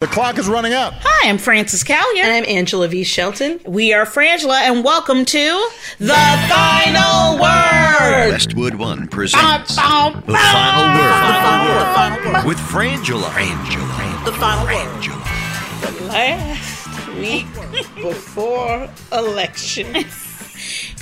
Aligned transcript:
The 0.00 0.06
clock 0.06 0.38
is 0.38 0.48
running 0.48 0.72
out. 0.74 0.92
Hi, 1.00 1.28
I'm 1.28 1.38
Frances 1.38 1.82
Callier. 1.82 2.22
And 2.22 2.30
I'm 2.32 2.44
Angela 2.46 2.86
V. 2.86 3.02
Shelton. 3.02 3.58
We 3.66 3.92
are 3.92 4.04
Frangela, 4.04 4.60
and 4.60 4.84
welcome 4.84 5.24
to 5.24 5.70
The 5.98 6.14
Final 6.48 7.32
Word. 7.32 8.30
Westwood 8.30 8.76
One 8.76 9.08
presents 9.08 9.74
Bum, 9.74 10.12
bum, 10.12 10.22
The 10.24 10.34
Final 10.34 10.94
Word. 10.94 11.80
The 11.80 11.94
Final 11.96 12.32
Word. 12.32 12.46
with 12.46 12.58
Frangela. 12.58 13.24
Frangela. 13.30 14.24
The 14.24 14.32
Final 14.34 14.66
Word. 14.66 14.86
Frangela. 15.02 16.08
Last 16.08 17.08
week 17.16 17.46
before 17.96 18.88
elections. 19.10 20.06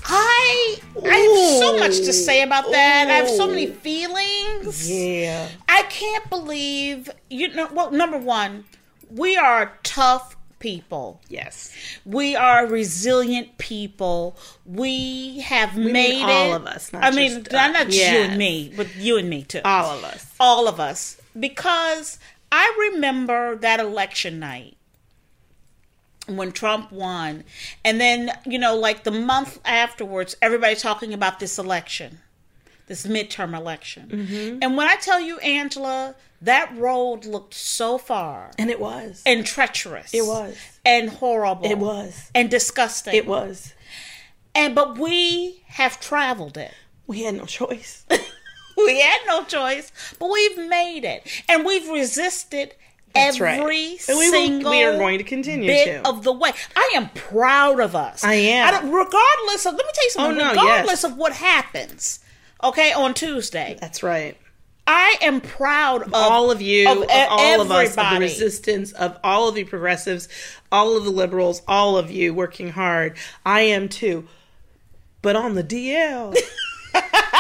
I, 0.06 0.77
I 1.05 1.16
have 1.16 1.60
so 1.60 1.78
much 1.78 1.97
to 1.98 2.14
say 2.14 2.41
about 2.41 2.70
that. 2.70 3.08
I 3.10 3.12
have 3.12 3.28
so 3.28 3.47
many 3.47 3.66
feelings. 3.66 4.91
Yeah. 4.91 5.48
I 5.69 5.83
can't 5.83 6.31
believe, 6.31 7.10
you 7.28 7.48
know, 7.53 7.69
well, 7.75 7.91
number 7.91 8.16
one, 8.16 8.64
we 9.11 9.37
are 9.37 9.73
tough 9.83 10.37
people. 10.59 11.21
Yes. 11.29 11.73
We 12.05 12.35
are 12.35 12.67
resilient 12.67 13.59
people. 13.59 14.37
We 14.65 15.41
have 15.41 15.77
mean 15.77 15.93
made 15.93 16.23
all 16.23 16.53
it. 16.53 16.57
of 16.57 16.67
us, 16.67 16.93
not 16.93 17.05
I 17.05 17.11
mean, 17.11 17.45
just 17.45 17.53
not 17.53 17.75
just 17.89 17.97
you 17.97 18.19
and 18.19 18.39
me, 18.39 18.73
but 18.77 18.95
you 18.97 19.17
and 19.19 19.29
me 19.29 19.45
too. 19.45 19.61
All 19.65 19.99
of 19.99 20.05
us. 20.05 20.34
all 20.41 20.69
of 20.69 20.81
us 20.81 21.21
because 21.39 22.19
I 22.51 22.91
remember 22.93 23.57
that 23.57 23.81
election 23.81 24.39
night 24.39 24.77
when 26.27 26.53
Trump 26.53 26.91
won 26.91 27.45
and 27.84 28.00
then 28.00 28.33
you 28.45 28.59
know 28.59 28.77
like 28.77 29.05
the 29.05 29.11
month 29.12 29.61
afterwards 29.65 30.37
everybody 30.43 30.75
talking 30.75 31.15
about 31.15 31.39
this 31.39 31.59
election 31.59 32.19
this 32.86 33.06
midterm 33.06 33.56
election 33.56 34.08
Mm-hmm. 34.12 34.58
and 34.62 34.76
when 34.76 34.88
I 34.88 34.97
tell 34.97 35.20
you 35.20 35.38
Angela 35.41 36.14
that 36.42 36.76
road 36.76 37.24
looked 37.24 37.54
so 37.54 37.98
far 37.98 38.50
And 38.58 38.70
it 38.70 38.78
was. 38.80 39.22
and 39.26 39.44
treacherous 39.47 40.12
It 40.14 40.24
was. 40.26 40.56
and 40.84 41.08
horrible 41.10 41.66
It 41.70 41.78
was. 41.78 42.30
and 42.34 42.50
disgusting 42.50 43.14
It 43.14 43.26
was. 43.26 43.74
and 44.54 44.74
but 44.74 44.98
we 44.98 45.62
have 45.66 45.98
traveled 46.00 46.56
it 46.56 46.74
We 47.06 47.22
had 47.22 47.34
no 47.36 47.44
choice. 47.47 48.04
we 48.76 49.00
had 49.00 49.20
no 49.26 49.44
choice, 49.44 49.91
but 50.18 50.28
we've 50.30 50.58
made 50.68 51.04
it, 51.04 51.26
and 51.48 51.64
we've 51.64 51.88
resisted 51.88 52.74
That's 53.14 53.36
every 53.36 53.47
right. 53.47 54.08
And 54.08 54.18
we 54.18 54.28
will- 54.30 54.32
single. 54.32 54.70
we 54.70 54.82
are 54.84 54.98
going 54.98 55.16
to 55.18 55.24
continue 55.24 55.66
bit 55.68 56.03
to. 56.03 56.08
of 56.08 56.24
the 56.24 56.32
way. 56.32 56.50
I 56.76 56.92
am 56.94 57.08
proud 57.10 57.80
of 57.80 57.94
us. 57.97 58.22
I 58.22 58.34
am. 58.34 58.74
don't- 58.74 58.92
regardless 58.92 59.64
of. 59.66 59.74
Let 59.76 59.86
me 59.86 59.92
tell 59.94 60.04
you 60.04 60.10
something. 60.10 60.41
Oh, 60.41 60.44
no, 60.44 60.50
regardless 60.50 61.03
yes. 61.03 61.04
of 61.04 61.16
what 61.16 61.32
happens, 61.32 62.20
okay, 62.62 62.93
on 62.93 63.15
Tuesday, 63.15 63.77
That's 63.81 64.03
right. 64.03 64.37
I 64.89 65.17
am 65.21 65.41
proud 65.41 66.03
of 66.03 66.15
all 66.15 66.53
of 66.53 66.62
you, 66.62 66.89
of 66.89 66.99
of, 66.99 67.09
all 67.11 67.61
of 67.61 67.71
us, 67.72 67.97
of 67.99 68.11
the 68.15 68.21
resistance, 68.21 68.93
of 68.93 69.19
all 69.25 69.49
of 69.49 69.56
the 69.56 69.65
progressives, 69.65 70.28
all 70.71 70.97
of 70.97 71.05
the 71.05 71.11
liberals, 71.11 71.62
all 71.66 71.97
of 71.97 72.09
you 72.11 72.33
working 72.33 72.69
hard. 72.69 73.16
I 73.45 73.62
am 73.62 73.89
too. 73.89 74.28
But 75.22 75.34
on 75.34 75.55
the 75.55 75.65
DL. 75.65 76.37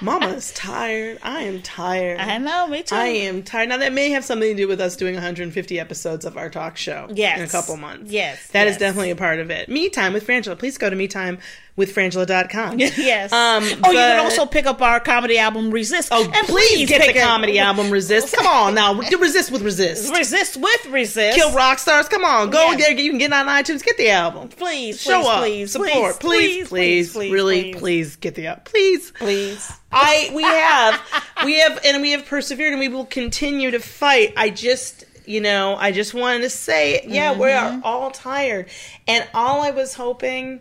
Mama 0.00 0.28
is 0.28 0.52
tired. 0.52 1.18
I 1.22 1.42
am 1.42 1.60
tired. 1.62 2.20
I 2.20 2.38
know, 2.38 2.68
me 2.68 2.82
too. 2.84 2.94
I 2.94 3.06
am 3.06 3.42
tired. 3.42 3.70
Now 3.70 3.78
that 3.78 3.92
may 3.92 4.10
have 4.10 4.24
something 4.24 4.48
to 4.48 4.62
do 4.62 4.68
with 4.68 4.80
us 4.80 4.94
doing 4.94 5.14
150 5.14 5.80
episodes 5.80 6.24
of 6.24 6.36
our 6.36 6.50
talk 6.50 6.76
show 6.76 7.08
Yes. 7.12 7.38
in 7.38 7.44
a 7.44 7.48
couple 7.48 7.76
months. 7.76 8.12
Yes, 8.12 8.46
that 8.48 8.68
is 8.68 8.74
yes. 8.74 8.80
definitely 8.80 9.10
a 9.10 9.16
part 9.16 9.40
of 9.40 9.50
it. 9.50 9.68
Me 9.68 9.88
time 9.88 10.12
with 10.12 10.24
Frangela. 10.26 10.56
Please 10.58 10.78
go 10.78 10.88
to 10.88 10.94
me 10.94 11.08
time 11.08 11.38
with 11.78 11.94
Frangela.com. 11.94 12.78
Yes. 12.98 13.32
Um, 13.32 13.62
oh, 13.84 13.90
you 13.92 13.96
can 13.98 14.20
also 14.20 14.44
pick 14.44 14.66
up 14.66 14.82
our 14.82 14.98
comedy 15.00 15.38
album 15.38 15.70
Resist. 15.70 16.08
Oh, 16.12 16.22
And 16.34 16.46
please, 16.46 16.88
get 16.88 17.00
the 17.00 17.16
it- 17.18 17.22
comedy 17.22 17.58
album 17.58 17.90
Resist. 17.90 18.34
Come 18.36 18.46
on 18.46 18.74
now, 18.74 18.94
resist 19.18 19.50
with 19.50 19.62
resist. 19.62 20.12
Resist 20.14 20.56
with 20.58 20.86
Resist. 20.86 21.36
Kill 21.38 21.52
rock 21.52 21.78
stars. 21.78 22.08
Come 22.08 22.24
on, 22.24 22.50
go 22.50 22.72
Yes. 22.72 22.80
there. 22.80 22.98
You 22.98 23.10
can 23.10 23.18
get 23.18 23.32
on 23.32 23.46
iTunes. 23.46 23.82
Get 23.84 23.96
the 23.96 24.10
album. 24.10 24.48
Please, 24.48 25.00
Show 25.00 25.22
please, 25.22 25.28
up. 25.28 25.40
please, 25.40 25.72
Support. 25.72 26.20
Please, 26.20 26.68
please, 26.68 27.12
please, 27.12 27.32
really, 27.32 27.62
please. 27.72 27.76
please 27.80 28.16
get 28.16 28.34
the 28.34 28.48
album. 28.48 28.64
Please, 28.64 29.12
please. 29.12 29.72
I 29.92 30.30
we 30.34 30.42
have 30.42 31.00
we 31.44 31.58
have 31.60 31.80
and 31.84 32.02
we 32.02 32.10
have 32.10 32.26
persevered 32.26 32.72
and 32.72 32.80
we 32.80 32.88
will 32.88 33.06
continue 33.06 33.70
to 33.70 33.78
fight. 33.78 34.34
I 34.36 34.50
just 34.50 35.04
you 35.26 35.40
know 35.40 35.76
I 35.76 35.92
just 35.92 36.12
wanted 36.12 36.40
to 36.42 36.50
say 36.50 37.04
yeah 37.06 37.32
we 37.32 37.46
Mm-hmm. 37.46 37.82
are 37.84 37.86
all 37.86 38.10
tired 38.10 38.68
and 39.06 39.26
all 39.32 39.62
I 39.62 39.70
was 39.70 39.94
hoping 39.94 40.60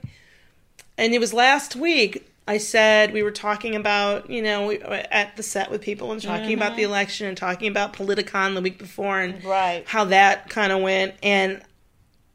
and 0.98 1.14
it 1.14 1.20
was 1.20 1.34
last 1.34 1.76
week 1.76 2.30
I 2.48 2.58
said 2.60 3.12
we 3.14 3.24
were 3.24 3.32
talking 3.32 3.76
about 3.76 4.30
you 4.30 4.42
know 4.42 4.68
we, 4.68 4.80
at 4.80 5.36
the 5.38 5.44
set 5.44 5.70
with 5.70 5.82
people 5.82 6.12
and 6.12 6.22
talking 6.22 6.54
about 6.54 6.76
the 6.76 6.84
election 6.84 7.28
and 7.28 7.36
talking 7.38 7.68
about 7.68 7.94
Politicon 7.94 8.56
the 8.56 8.62
week 8.62 8.78
before 8.78 9.20
and 9.20 9.44
Right. 9.44 9.84
how 9.88 10.06
that 10.06 10.50
kind 10.50 10.72
of 10.72 10.82
went 10.82 11.16
and 11.24 11.62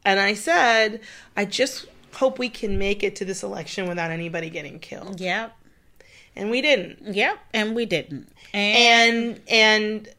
and 0.05 0.19
I 0.19 0.33
said 0.33 1.01
I 1.35 1.45
just 1.45 1.85
hope 2.13 2.37
we 2.37 2.49
can 2.49 2.77
make 2.77 3.01
it 3.03 3.15
to 3.17 3.25
this 3.25 3.41
election 3.41 3.87
without 3.87 4.11
anybody 4.11 4.49
getting 4.49 4.79
killed 4.79 5.19
Yep. 5.19 5.55
and 6.35 6.51
we 6.51 6.61
didn't 6.61 7.15
Yep. 7.15 7.39
And 7.53 7.75
we 7.75 7.85
didn't. 7.85 8.29
And, 8.53 9.39
and 9.39 9.41
and 9.49 10.09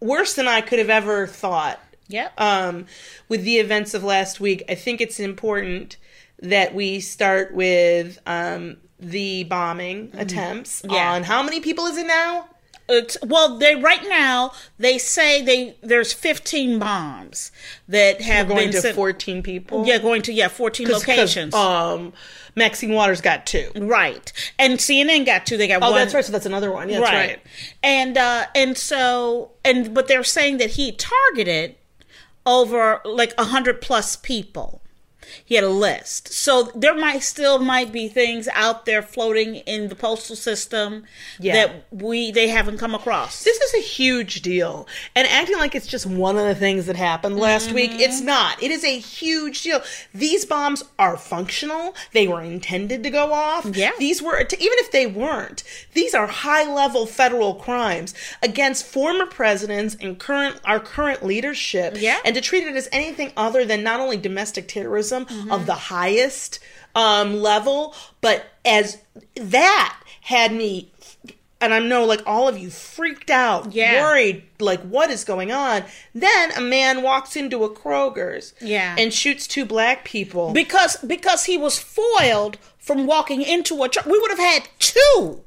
worse 0.00 0.34
than 0.34 0.48
I 0.48 0.60
could 0.60 0.78
have 0.80 0.90
ever 0.90 1.26
thought. 1.28 1.78
yep. 2.08 2.32
Um, 2.40 2.86
with 3.28 3.44
the 3.44 3.58
events 3.58 3.94
of 3.94 4.02
last 4.02 4.40
week, 4.40 4.64
I 4.68 4.74
think 4.74 5.00
it's 5.00 5.20
important 5.20 5.96
that 6.42 6.74
we 6.74 7.00
start 7.00 7.54
with 7.54 8.18
um, 8.26 8.76
the 8.98 9.44
bombing 9.44 10.10
attempts 10.14 10.82
Mm-hmm. 10.82 10.94
Yeah. 10.94 11.12
on 11.12 11.22
how 11.24 11.42
many 11.42 11.60
people 11.60 11.86
is 11.86 11.96
it 11.96 12.06
now? 12.06 12.46
It's, 12.92 13.16
well, 13.22 13.56
they 13.56 13.76
right 13.76 14.02
now 14.08 14.50
they 14.78 14.98
say 14.98 15.42
they 15.42 15.76
there's 15.80 16.12
15 16.12 16.80
bombs 16.80 17.52
that 17.86 18.20
have 18.20 18.48
Going 18.48 18.64
been 18.64 18.72
to 18.72 18.80
sent- 18.80 18.96
14 18.96 19.42
people. 19.44 19.86
Yeah, 19.86 19.98
going 19.98 20.22
to 20.22 20.32
yeah 20.32 20.48
14 20.48 20.86
'Cause- 20.88 21.04
'cause, 21.04 21.08
locations. 21.08 21.54
um, 21.54 22.12
Maxine 22.56 22.92
Waters 22.92 23.20
got 23.20 23.46
two. 23.46 23.70
right. 23.76 24.32
And 24.58 24.80
CNN 24.80 25.24
got 25.24 25.46
two. 25.46 25.56
They 25.56 25.68
got 25.68 25.82
Oh, 25.84 25.92
one. 25.92 26.00
that's 26.00 26.12
right. 26.14 26.24
So 26.24 26.32
that's 26.32 26.46
another 26.46 26.72
one. 26.72 26.88
Yeah, 26.88 26.98
that's 26.98 27.12
right. 27.12 27.40
And 27.80 28.18
uh 28.18 28.46
and 28.56 28.76
so 28.76 29.52
and 29.64 29.94
but 29.94 30.08
they're 30.08 30.24
saying 30.24 30.56
that 30.58 30.70
he 30.70 30.90
targeted 30.90 31.76
over 32.44 33.00
like 33.04 33.32
a 33.38 33.44
hundred 33.44 33.80
plus 33.80 34.16
people. 34.16 34.82
He 35.44 35.54
had 35.54 35.64
a 35.64 35.68
list. 35.68 36.32
So 36.32 36.64
there 36.74 36.94
might 36.94 37.22
still 37.22 37.58
might 37.58 37.92
be 37.92 38.08
things 38.08 38.48
out 38.52 38.86
there 38.86 39.02
floating 39.02 39.56
in 39.56 39.88
the 39.88 39.94
postal 39.94 40.36
system 40.36 41.04
Yeah. 41.38 41.52
that 41.54 41.84
we 41.90 42.30
they 42.30 42.48
haven't 42.48 42.78
come 42.78 42.94
across. 42.94 43.42
This 43.44 43.58
is 43.58 43.74
a 43.74 43.80
huge 43.86 44.42
deal. 44.42 44.86
And 45.14 45.26
acting 45.28 45.58
like 45.58 45.74
it's 45.74 45.86
just 45.86 46.06
one 46.06 46.36
of 46.36 46.46
the 46.46 46.54
things 46.54 46.86
that 46.86 46.96
happened 46.96 47.36
last 47.38 47.72
week, 47.72 47.90
Mm-hmm. 47.92 48.00
it's 48.00 48.20
not. 48.20 48.62
It 48.62 48.70
is 48.70 48.84
a 48.84 48.98
huge 48.98 49.62
deal. 49.62 49.82
These 50.14 50.44
bombs 50.46 50.84
are 50.98 51.16
functional. 51.16 51.94
They 52.12 52.26
were 52.28 52.42
intended 52.42 53.02
to 53.02 53.10
go 53.10 53.32
off. 53.32 53.64
Yeah. 53.76 53.92
These 53.98 54.22
were, 54.22 54.38
even 54.40 54.78
if 54.78 54.90
they 54.92 55.06
weren't, 55.06 55.62
these 55.94 56.14
are 56.14 56.26
high 56.26 56.64
level 56.72 57.06
federal 57.06 57.54
crimes 57.54 58.14
against 58.42 58.86
former 58.86 59.26
presidents 59.26 59.96
and 60.00 60.18
current, 60.18 60.60
our 60.64 60.80
current 60.80 61.24
leadership. 61.24 61.94
Yeah. 61.98 62.18
And 62.24 62.34
to 62.34 62.40
treat 62.40 62.64
it 62.66 62.76
as 62.76 62.88
anything 62.92 63.32
other 63.36 63.64
than 63.64 63.82
not 63.82 64.00
only 64.00 64.16
domestic 64.16 64.68
terrorism 64.68 65.19
Mm-hmm. 65.26 65.52
of 65.52 65.66
the 65.66 65.74
highest 65.74 66.58
um, 66.94 67.40
level, 67.40 67.94
but 68.20 68.46
as 68.64 68.98
that 69.36 70.00
had 70.22 70.52
me 70.52 70.90
and 71.62 71.74
I 71.74 71.78
know 71.78 72.04
like 72.06 72.22
all 72.26 72.48
of 72.48 72.56
you 72.56 72.70
freaked 72.70 73.28
out, 73.30 73.72
Yeah. 73.74 74.00
worried, 74.02 74.44
like 74.58 74.80
what 74.80 75.10
is 75.10 75.24
going 75.24 75.52
on? 75.52 75.84
Then 76.14 76.52
a 76.56 76.60
man 76.60 77.02
walks 77.02 77.36
into 77.36 77.64
a 77.64 77.68
Kroger's, 77.70 78.54
Yeah. 78.62 78.94
and 78.98 79.12
shoots 79.12 79.46
two 79.46 79.66
black 79.66 80.04
people. 80.04 80.52
because 80.52 80.96
because 81.06 81.44
he 81.44 81.58
was 81.58 81.78
foiled 81.78 82.56
from 82.78 83.06
walking 83.06 83.42
into 83.42 83.74
a. 83.84 83.90
We 84.06 84.18
would 84.18 84.30
have 84.30 84.38
had 84.38 84.68
two 84.78 85.42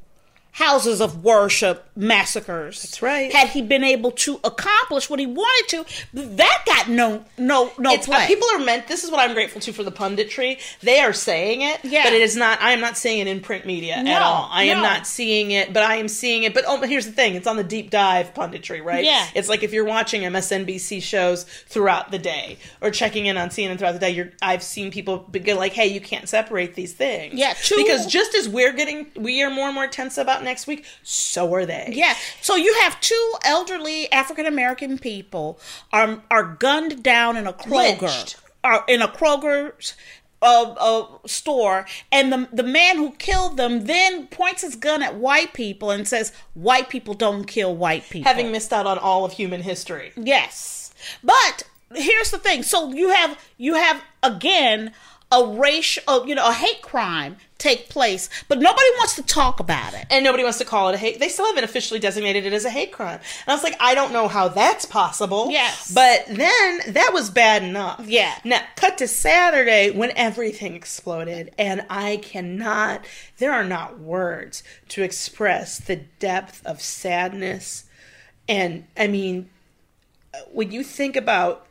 houses 0.53 1.01
of 1.01 1.23
worship 1.23 1.85
massacres. 1.95 2.81
That's 2.83 3.01
right. 3.01 3.31
Had 3.33 3.49
he 3.49 3.61
been 3.61 3.83
able 3.83 4.11
to 4.11 4.39
accomplish 4.43 5.09
what 5.09 5.19
he 5.19 5.25
wanted 5.25 5.69
to, 5.85 6.05
that 6.13 6.63
got 6.65 6.89
no 6.89 7.25
no 7.37 7.71
no 7.79 7.93
it's, 7.93 8.05
play. 8.05 8.23
uh, 8.23 8.27
people 8.27 8.47
are 8.53 8.59
meant. 8.59 8.87
This 8.87 9.03
is 9.03 9.09
what 9.11 9.19
I'm 9.19 9.33
grateful 9.33 9.59
to 9.61 9.73
for 9.73 9.83
the 9.83 9.91
punditry. 9.91 10.59
They 10.81 10.99
are 10.99 11.11
saying 11.13 11.61
it, 11.61 11.79
Yeah. 11.83 12.03
but 12.03 12.13
it 12.13 12.21
is 12.21 12.35
not. 12.35 12.61
I 12.61 12.71
am 12.71 12.81
not 12.81 12.97
seeing 12.97 13.19
it 13.19 13.27
in 13.27 13.39
print 13.41 13.65
media 13.65 14.01
No, 14.03 14.11
at 14.11 14.21
all. 14.21 14.47
I 14.51 14.65
am 14.65 14.81
not 14.81 15.07
seeing 15.07 15.51
it, 15.51 15.73
but 15.73 15.83
I 15.83 15.95
am 15.95 16.07
seeing 16.07 16.43
it. 16.43 16.53
But 16.53 16.65
oh, 16.67 16.79
here's 16.81 17.05
the 17.07 17.11
thing: 17.11 17.35
it's 17.35 17.47
on 17.47 17.57
the 17.57 17.63
deep 17.63 17.89
dive 17.89 18.33
punditry, 18.33 18.83
right? 18.83 19.03
Yeah. 19.03 19.25
It's 19.35 19.49
like 19.49 19.63
if 19.63 19.73
you're 19.73 19.85
watching 19.85 20.21
MSNBC 20.21 21.01
shows 21.01 21.43
throughout 21.43 22.11
the 22.11 22.19
day 22.19 22.57
or 22.81 22.91
checking 22.91 23.25
in 23.25 23.37
on 23.37 23.49
CNN 23.49 23.77
throughout 23.79 23.93
the 23.93 23.99
day. 23.99 24.11
You're. 24.11 24.31
I've 24.41 24.61
seen 24.63 24.91
people 24.91 25.17
be 25.19 25.53
like, 25.53 25.73
"Hey, 25.73 25.87
you 25.87 25.99
can't 26.01 26.29
separate 26.29 26.75
these 26.75 26.93
things." 26.93 27.33
Yeah, 27.33 27.53
two- 27.53 27.75
because 27.77 28.05
just 28.05 28.35
as 28.35 28.47
we're 28.47 28.73
getting, 28.73 29.07
we 29.15 29.41
are 29.41 29.49
more 29.49 29.65
and 29.67 29.75
more 29.75 29.87
tense 29.87 30.17
about 30.17 30.42
next 30.43 30.67
week. 30.67 30.85
So 31.03 31.53
are 31.53 31.65
they. 31.65 31.89
Yeah. 31.93 32.15
So 32.41 32.55
you 32.55 32.73
have 32.81 32.99
two 33.01 33.33
elderly 33.43 34.11
African 34.11 34.45
American 34.45 34.97
people 34.97 35.59
are 35.91 36.21
are 36.29 36.43
gunned 36.43 37.03
down 37.03 37.37
in 37.37 37.47
a 37.47 37.53
Kroger, 37.53 38.01
Lynched. 38.01 38.37
are 38.63 38.83
in 38.87 39.01
a 39.01 39.07
Kroger's 39.07 39.95
uh, 40.41 40.75
uh, 40.77 41.07
store, 41.25 41.85
and 42.11 42.31
the 42.31 42.49
the 42.51 42.63
man 42.63 42.97
who 42.97 43.11
killed 43.11 43.57
them 43.57 43.85
then 43.85 44.27
points 44.27 44.61
his 44.61 44.75
gun 44.75 45.01
at 45.01 45.15
white 45.15 45.53
people 45.53 45.89
and 45.89 46.07
says, 46.07 46.33
"White 46.53 46.89
people 46.89 47.13
don't 47.13 47.45
kill 47.45 47.75
white 47.75 48.03
people." 48.09 48.29
Having 48.29 48.51
missed 48.51 48.73
out 48.73 48.85
on 48.85 48.97
all 48.97 49.25
of 49.25 49.33
human 49.33 49.61
history. 49.61 50.11
Yes. 50.17 50.93
But 51.23 51.63
here's 51.95 52.31
the 52.31 52.37
thing. 52.37 52.63
So 52.63 52.91
you 52.91 53.09
have 53.09 53.37
you 53.57 53.75
have 53.75 54.03
again 54.21 54.93
a 55.33 55.47
racial, 55.47 56.27
you 56.27 56.35
know, 56.35 56.47
a 56.47 56.53
hate 56.53 56.81
crime 56.81 57.37
take 57.57 57.87
place, 57.89 58.29
but 58.49 58.59
nobody 58.59 58.87
wants 58.97 59.15
to 59.15 59.23
talk 59.23 59.59
about 59.59 59.93
it. 59.93 60.05
and 60.09 60.23
nobody 60.23 60.43
wants 60.43 60.57
to 60.59 60.65
call 60.65 60.89
it 60.89 60.95
a 60.95 60.97
hate. 60.97 61.19
They 61.19 61.29
still 61.29 61.45
haven't 61.45 61.63
officially 61.63 61.99
designated 61.99 62.45
it 62.45 62.53
as 62.53 62.65
a 62.65 62.69
hate 62.69 62.91
crime. 62.91 63.19
And 63.19 63.47
I 63.47 63.53
was 63.53 63.63
like, 63.63 63.75
I 63.79 63.95
don't 63.95 64.11
know 64.11 64.27
how 64.27 64.49
that's 64.49 64.85
possible. 64.85 65.49
Yes. 65.49 65.91
But 65.93 66.25
then 66.27 66.93
that 66.93 67.11
was 67.13 67.29
bad 67.29 67.63
enough. 67.63 68.05
Yeah. 68.05 68.35
Now, 68.43 68.61
cut 68.75 68.97
to 68.99 69.07
Saturday 69.07 69.91
when 69.91 70.11
everything 70.15 70.75
exploded, 70.75 71.53
and 71.57 71.85
I 71.89 72.17
cannot, 72.17 73.05
there 73.37 73.53
are 73.53 73.63
not 73.63 73.97
words 73.97 74.63
to 74.89 75.01
express 75.01 75.79
the 75.79 75.95
depth 76.19 76.65
of 76.65 76.81
sadness. 76.81 77.85
And 78.49 78.85
I 78.97 79.07
mean, 79.07 79.49
when 80.51 80.71
you 80.71 80.83
think 80.83 81.15
about 81.15 81.67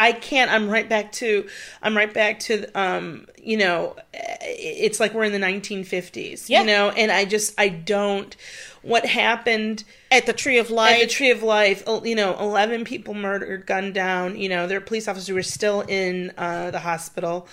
I 0.00 0.12
can't. 0.12 0.50
I'm 0.50 0.68
right 0.70 0.88
back 0.88 1.12
to. 1.12 1.46
I'm 1.82 1.94
right 1.96 2.12
back 2.12 2.40
to. 2.40 2.64
Um, 2.74 3.26
you 3.36 3.58
know, 3.58 3.96
it's 4.12 4.98
like 4.98 5.12
we're 5.12 5.24
in 5.24 5.32
the 5.32 5.38
1950s. 5.38 6.48
Yeah. 6.48 6.62
You 6.62 6.66
know, 6.66 6.88
and 6.90 7.12
I 7.12 7.26
just 7.26 7.54
I 7.60 7.68
don't. 7.68 8.34
What 8.82 9.04
happened 9.04 9.84
At 10.10 10.24
the 10.24 10.32
Tree 10.32 10.58
of 10.58 10.70
Life. 10.70 10.94
at 10.94 11.00
the 11.00 11.06
Tree 11.06 11.30
of 11.30 11.42
Life? 11.42 11.84
You 11.86 12.14
know, 12.14 12.34
11 12.40 12.84
people 12.84 13.12
murdered, 13.12 13.66
gunned 13.66 13.92
down. 13.92 14.38
You 14.38 14.48
know, 14.48 14.66
their 14.66 14.80
police 14.80 15.06
officers 15.06 15.28
who 15.28 15.36
are 15.36 15.42
still 15.42 15.82
in 15.82 16.32
uh, 16.38 16.70
the 16.70 16.80
hospital. 16.80 17.46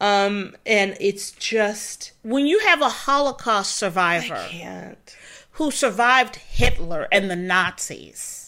Um, 0.00 0.56
and 0.64 0.96
it's 0.98 1.32
just 1.32 2.12
when 2.22 2.46
you 2.46 2.60
have 2.60 2.80
a 2.80 2.88
Holocaust 2.88 3.76
survivor 3.76 4.42
can't. 4.48 5.16
who 5.52 5.70
survived 5.70 6.36
Hitler 6.36 7.06
and 7.12 7.30
the 7.30 7.36
Nazis 7.36 8.39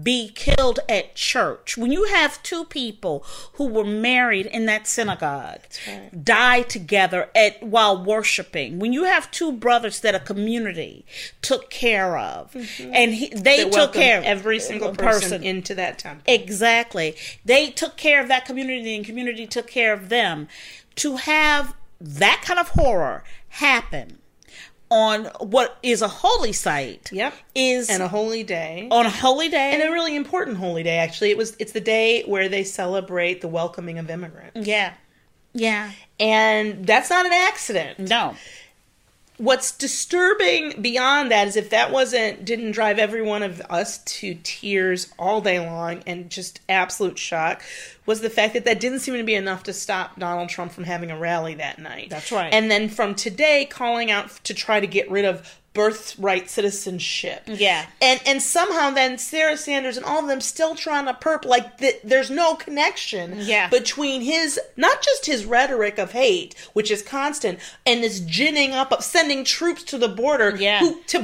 be 0.00 0.30
killed 0.34 0.80
at 0.88 1.14
church, 1.14 1.76
when 1.76 1.90
you 1.90 2.04
have 2.04 2.42
two 2.42 2.64
people 2.64 3.24
who 3.54 3.66
were 3.66 3.84
married 3.84 4.46
in 4.46 4.66
that 4.66 4.86
synagogue 4.86 5.60
die 6.22 6.62
together 6.62 7.30
at 7.34 7.62
while 7.62 8.04
worshiping, 8.04 8.78
when 8.78 8.92
you 8.92 9.04
have 9.04 9.30
two 9.30 9.52
brothers 9.52 10.00
that 10.00 10.14
a 10.14 10.20
community 10.20 11.04
took 11.42 11.70
care 11.70 12.18
of, 12.18 12.52
mm-hmm. 12.52 12.90
and 12.94 13.14
he, 13.14 13.28
they 13.30 13.64
They 13.64 13.70
took 13.70 13.92
care 13.94 14.18
of 14.18 14.24
every 14.24 14.60
single 14.60 14.94
person, 14.94 15.42
into 15.42 15.74
that 15.74 15.98
temple. 15.98 16.22
Exactly. 16.26 17.16
They 17.44 17.70
took 17.70 17.96
care 17.96 18.20
of 18.20 18.28
that 18.28 18.44
community 18.44 18.94
and 18.94 19.04
community 19.04 19.46
took 19.46 19.66
care 19.66 19.92
of 19.92 20.08
them. 20.08 20.48
To 20.96 21.16
have 21.16 21.74
that 22.00 22.42
kind 22.44 22.60
of 22.60 22.68
horror 22.70 23.24
happen 23.48 24.18
on 24.90 25.24
what 25.40 25.78
is 25.82 26.00
a 26.02 26.08
holy 26.08 26.52
site 26.52 27.10
Yep. 27.12 27.34
is 27.54 27.90
and 27.90 28.02
a 28.02 28.08
holy 28.08 28.44
day. 28.44 28.86
on 28.90 29.04
a 29.06 29.10
holy 29.10 29.48
day. 29.48 29.72
and 29.72 29.82
a 29.82 29.90
really 29.90 30.14
important 30.14 30.56
holy 30.58 30.82
day 30.84 30.98
actually 30.98 31.30
it 31.30 31.36
was 31.36 31.56
it's 31.58 31.72
the 31.72 31.80
day 31.80 32.22
where 32.24 32.48
they 32.48 32.62
celebrate 32.62 33.40
the 33.40 33.48
welcoming 33.48 33.98
of 33.98 34.08
immigrants 34.10 34.66
yeah. 34.66 34.94
Yeah. 35.54 35.90
and 36.20 36.86
that's 36.86 37.10
not 37.10 37.26
an 37.26 37.32
accident 37.32 37.98
No. 37.98 38.36
What's 39.38 39.72
disturbing 39.72 40.80
beyond 40.80 41.30
that 41.30 41.46
is 41.46 41.56
if 41.56 41.70
that 41.70 41.92
wasn't 41.92 42.44
didn't 42.44 42.72
drive 42.72 42.98
every 42.98 43.22
one 43.22 43.42
of 43.42 43.60
us 43.68 43.98
to 44.04 44.36
tears 44.42 45.12
all 45.18 45.40
day 45.40 45.58
long 45.58 46.02
and 46.06 46.30
just 46.30 46.60
absolute 46.68 47.18
shock 47.18 47.62
was 48.06 48.20
the 48.20 48.30
fact 48.30 48.54
that 48.54 48.64
that 48.64 48.80
didn't 48.80 49.00
seem 49.00 49.14
to 49.14 49.22
be 49.22 49.34
enough 49.34 49.64
to 49.64 49.72
stop 49.72 50.18
Donald 50.18 50.48
Trump 50.48 50.72
from 50.72 50.84
having 50.84 51.10
a 51.10 51.18
rally 51.18 51.54
that 51.54 51.78
night. 51.78 52.08
That's 52.08 52.32
right. 52.32 52.52
And 52.52 52.70
then 52.70 52.88
from 52.88 53.14
today 53.14 53.66
calling 53.66 54.10
out 54.10 54.30
to 54.44 54.54
try 54.54 54.80
to 54.80 54.86
get 54.86 55.10
rid 55.10 55.24
of 55.24 55.58
birthright 55.76 56.50
citizenship. 56.50 57.42
Yeah. 57.46 57.86
And 58.02 58.20
and 58.26 58.42
somehow 58.42 58.90
then 58.90 59.18
Sarah 59.18 59.56
Sanders 59.56 59.96
and 59.96 60.04
all 60.04 60.20
of 60.20 60.26
them 60.26 60.40
still 60.40 60.74
trying 60.74 61.04
to 61.06 61.12
perp 61.14 61.44
like 61.44 61.78
th- 61.78 62.00
there's 62.02 62.30
no 62.30 62.54
connection 62.56 63.34
Yeah. 63.38 63.68
between 63.68 64.22
his 64.22 64.58
not 64.76 65.02
just 65.02 65.26
his 65.26 65.44
rhetoric 65.44 65.98
of 65.98 66.12
hate, 66.12 66.54
which 66.72 66.90
is 66.90 67.02
constant, 67.02 67.60
and 67.84 68.02
this 68.02 68.18
ginning 68.20 68.72
up 68.72 68.90
of 68.90 69.04
sending 69.04 69.44
troops 69.44 69.84
to 69.84 69.98
the 69.98 70.08
border 70.08 70.56
Yeah. 70.58 70.80
who 70.80 71.00
to 71.08 71.18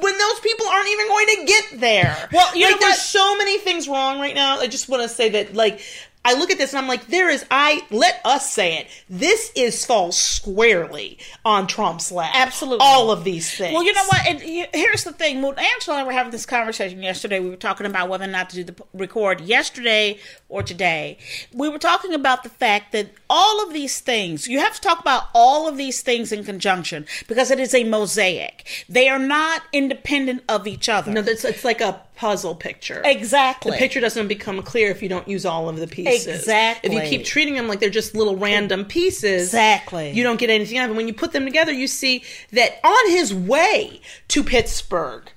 when 0.00 0.18
those 0.18 0.40
people 0.40 0.66
aren't 0.66 0.88
even 0.88 1.06
going 1.08 1.26
to 1.28 1.44
get 1.46 1.80
there. 1.80 2.28
Well, 2.32 2.56
you 2.56 2.64
like 2.64 2.72
know 2.74 2.80
there's 2.80 2.96
what? 2.98 2.98
so 2.98 3.36
many 3.38 3.58
things 3.58 3.86
wrong 3.88 4.18
right 4.18 4.34
now. 4.34 4.58
I 4.58 4.66
just 4.66 4.88
want 4.88 5.02
to 5.04 5.08
say 5.08 5.28
that 5.30 5.54
like 5.54 5.80
I 6.26 6.34
look 6.34 6.50
at 6.50 6.58
this 6.58 6.72
and 6.72 6.80
I'm 6.80 6.88
like, 6.88 7.06
there 7.06 7.30
is 7.30 7.46
I 7.52 7.82
let 7.92 8.20
us 8.24 8.52
say 8.52 8.78
it. 8.78 8.88
This 9.08 9.52
is 9.54 9.84
falls 9.84 10.18
squarely 10.18 11.18
on 11.44 11.68
Trump's 11.68 12.10
lap. 12.10 12.32
Absolutely. 12.34 12.84
All 12.84 13.12
of 13.12 13.22
these 13.22 13.56
things. 13.56 13.72
Well, 13.72 13.84
you 13.84 13.92
know 13.92 14.04
what? 14.06 14.26
And 14.26 14.40
here's 14.40 15.04
the 15.04 15.12
thing. 15.12 15.40
When 15.40 15.56
Angela 15.56 15.98
and 15.98 16.02
I 16.02 16.04
were 16.04 16.10
having 16.10 16.32
this 16.32 16.44
conversation 16.44 17.00
yesterday, 17.00 17.38
we 17.38 17.48
were 17.48 17.54
talking 17.54 17.86
about 17.86 18.08
whether 18.08 18.24
or 18.24 18.26
not 18.26 18.50
to 18.50 18.56
do 18.56 18.64
the 18.64 18.74
record 18.92 19.40
yesterday 19.40 20.18
or 20.48 20.64
today. 20.64 21.18
We 21.52 21.68
were 21.68 21.78
talking 21.78 22.12
about 22.12 22.42
the 22.42 22.48
fact 22.48 22.90
that 22.90 23.10
all 23.30 23.64
of 23.64 23.72
these 23.72 24.00
things, 24.00 24.48
you 24.48 24.58
have 24.58 24.74
to 24.74 24.80
talk 24.80 24.98
about 24.98 25.28
all 25.32 25.68
of 25.68 25.76
these 25.76 26.00
things 26.00 26.32
in 26.32 26.42
conjunction 26.42 27.06
because 27.28 27.52
it 27.52 27.60
is 27.60 27.72
a 27.72 27.84
mosaic. 27.84 28.84
They 28.88 29.08
are 29.08 29.20
not 29.20 29.62
independent 29.72 30.42
of 30.48 30.66
each 30.66 30.88
other. 30.88 31.12
No, 31.12 31.22
that's 31.22 31.44
it's 31.44 31.64
like 31.64 31.80
a 31.80 32.00
puzzle 32.16 32.54
picture. 32.54 33.02
exactly. 33.04 33.70
The 33.72 33.76
picture 33.76 34.00
doesn't 34.00 34.26
become 34.28 34.62
clear 34.62 34.90
if 34.90 35.02
you 35.02 35.08
don't 35.08 35.28
use 35.28 35.46
all 35.46 35.68
of 35.68 35.76
the 35.78 35.86
pieces. 35.86 36.26
Exactly. 36.26 36.96
If 36.96 37.04
you 37.04 37.08
keep 37.08 37.24
treating 37.26 37.54
them 37.54 37.68
like 37.68 37.78
they're 37.78 37.90
just 37.90 38.14
little 38.14 38.36
random 38.36 38.84
pieces, 38.86 39.44
Exactly. 39.48 40.10
you 40.12 40.22
don't 40.22 40.38
get 40.40 40.50
anything 40.50 40.78
out 40.78 40.86
of 40.90 40.94
it. 40.94 40.96
When 40.96 41.06
you 41.08 41.14
put 41.14 41.32
them 41.32 41.44
together, 41.44 41.72
you 41.72 41.86
see 41.86 42.24
that 42.52 42.80
on 42.82 43.10
his 43.10 43.32
way 43.34 44.00
to 44.28 44.42
Pittsburgh 44.42 45.30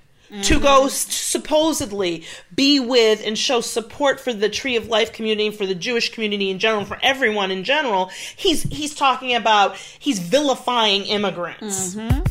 to 0.44 0.60
go 0.60 0.88
supposedly 0.88 2.24
be 2.54 2.80
with 2.80 3.26
and 3.26 3.36
show 3.38 3.62
support 3.62 4.20
for 4.20 4.32
the 4.32 4.48
Tree 4.48 4.76
of 4.76 4.88
Life 4.88 5.12
community, 5.12 5.50
for 5.50 5.66
the 5.66 5.74
Jewish 5.74 6.12
community 6.12 6.52
in 6.52 6.60
general, 6.60 6.86
for 6.86 7.00
everyone 7.02 7.50
in 7.52 7.64
general, 7.64 8.12
he's 8.36 8.62
he's 8.64 8.94
talking 8.94 9.34
about 9.34 9.76
he's 9.76 10.20
vilifying 10.20 11.06
immigrants. 11.06 11.96
Mm-hmm. 11.96 12.22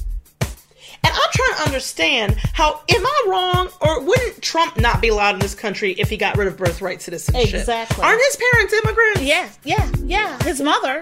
And 1.05 1.13
I'm 1.15 1.31
trying 1.33 1.55
to 1.57 1.63
understand 1.67 2.37
how 2.53 2.83
am 2.89 3.07
I 3.07 3.25
wrong 3.29 3.69
or 3.81 4.03
wouldn't 4.05 4.43
Trump 4.43 4.79
not 4.79 5.01
be 5.01 5.09
allowed 5.09 5.35
in 5.35 5.41
this 5.41 5.55
country 5.55 5.93
if 5.93 6.11
he 6.11 6.17
got 6.17 6.37
rid 6.37 6.49
of 6.49 6.57
birthright 6.57 7.01
citizenship? 7.03 7.55
Exactly. 7.61 8.05
Aren't 8.05 8.21
his 8.27 8.37
parents 8.37 8.73
immigrants? 8.75 9.23
Yeah, 9.23 9.49
yeah, 9.65 9.91
yeah. 10.05 10.43
His 10.43 10.61
mother. 10.61 11.01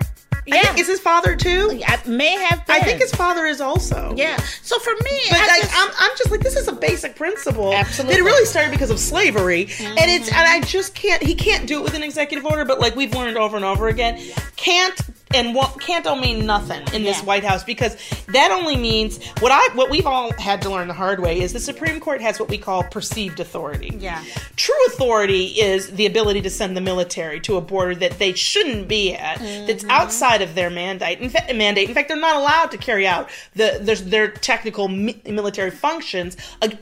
I 0.48 0.54
Yeah. 0.54 0.62
think, 0.62 0.78
is 0.78 0.86
his 0.86 1.00
father 1.00 1.34
too? 1.34 1.82
I 1.84 1.98
may 2.06 2.34
have 2.44 2.64
been. 2.66 2.76
I 2.76 2.78
think 2.80 3.00
his 3.00 3.12
father 3.12 3.46
is 3.46 3.60
also. 3.60 4.14
Yeah. 4.16 4.36
So 4.62 4.78
for 4.78 4.92
me, 5.02 5.20
But 5.28 5.40
I 5.40 5.46
like, 5.48 5.60
just- 5.62 5.74
I'm, 5.76 5.90
I'm 5.98 6.10
just 6.16 6.30
like 6.30 6.40
this 6.40 6.54
is 6.56 6.68
a 6.68 6.72
basic 6.72 7.16
principle 7.16 7.72
Absolutely. 7.74 8.14
that 8.14 8.20
it 8.20 8.24
really 8.24 8.44
started 8.44 8.70
because 8.70 8.90
of 8.90 9.00
slavery, 9.00 9.62
and 9.62 10.08
it's 10.08 10.30
mm-hmm. 10.30 10.38
and 10.38 10.46
I 10.48 10.60
just 10.60 10.94
can't. 10.94 11.20
He 11.20 11.34
can't 11.34 11.66
do 11.66 11.78
it 11.80 11.82
with 11.82 11.94
an 11.94 12.04
executive 12.04 12.44
order, 12.46 12.64
but 12.64 12.78
like 12.78 12.94
we've 12.94 13.12
learned 13.12 13.36
over 13.36 13.56
and 13.56 13.64
over 13.64 13.88
again, 13.88 14.22
can't 14.54 14.96
and 15.34 15.54
what 15.54 15.80
can't 15.80 16.04
don't 16.04 16.20
mean 16.20 16.46
nothing 16.46 16.80
in 16.94 17.02
this 17.02 17.18
Yeah. 17.18 17.24
White 17.24 17.44
House 17.44 17.64
because 17.64 17.96
that 18.28 18.50
only 18.52 18.76
means 18.76 19.18
what 19.40 19.50
I 19.52 19.74
what 19.74 19.90
we've 19.90 20.06
all 20.06 20.32
had 20.38 20.62
to 20.62 20.70
learn 20.70 20.86
the 20.88 20.94
hard 20.94 21.20
way 21.20 21.40
is 21.40 21.52
the 21.52 21.58
Supreme 21.60 21.98
Court 22.00 22.20
has 22.20 22.38
what 22.38 22.48
we 22.48 22.58
call 22.58 22.84
perceived 22.84 23.40
authority. 23.40 23.96
Yeah. 23.98 24.22
True 24.54 24.74
authority 24.86 25.46
is 25.60 25.90
the 25.90 26.06
ability 26.06 26.42
to 26.42 26.50
send 26.50 26.76
the 26.76 26.80
military 26.80 27.40
to 27.40 27.56
a 27.56 27.60
border 27.60 27.94
that 27.96 28.18
they 28.18 28.32
shouldn't 28.34 28.86
be 28.88 29.14
at, 29.14 29.38
that's 29.66 29.82
Mm-hmm. 29.82 29.90
outside 29.90 30.42
of 30.42 30.54
their 30.54 30.70
mandate. 30.70 31.18
In 31.20 31.28
fact, 31.28 31.52
mandate. 31.54 31.88
In 31.88 31.94
fact, 31.94 32.08
they're 32.08 32.16
not 32.16 32.36
allowed 32.36 32.70
to 32.70 32.78
carry 32.78 33.06
out 33.06 33.28
the 33.54 33.78
their, 33.80 33.96
their 33.96 34.28
technical 34.30 34.88
mi- 34.88 35.20
military 35.26 35.70
functions 35.72 36.36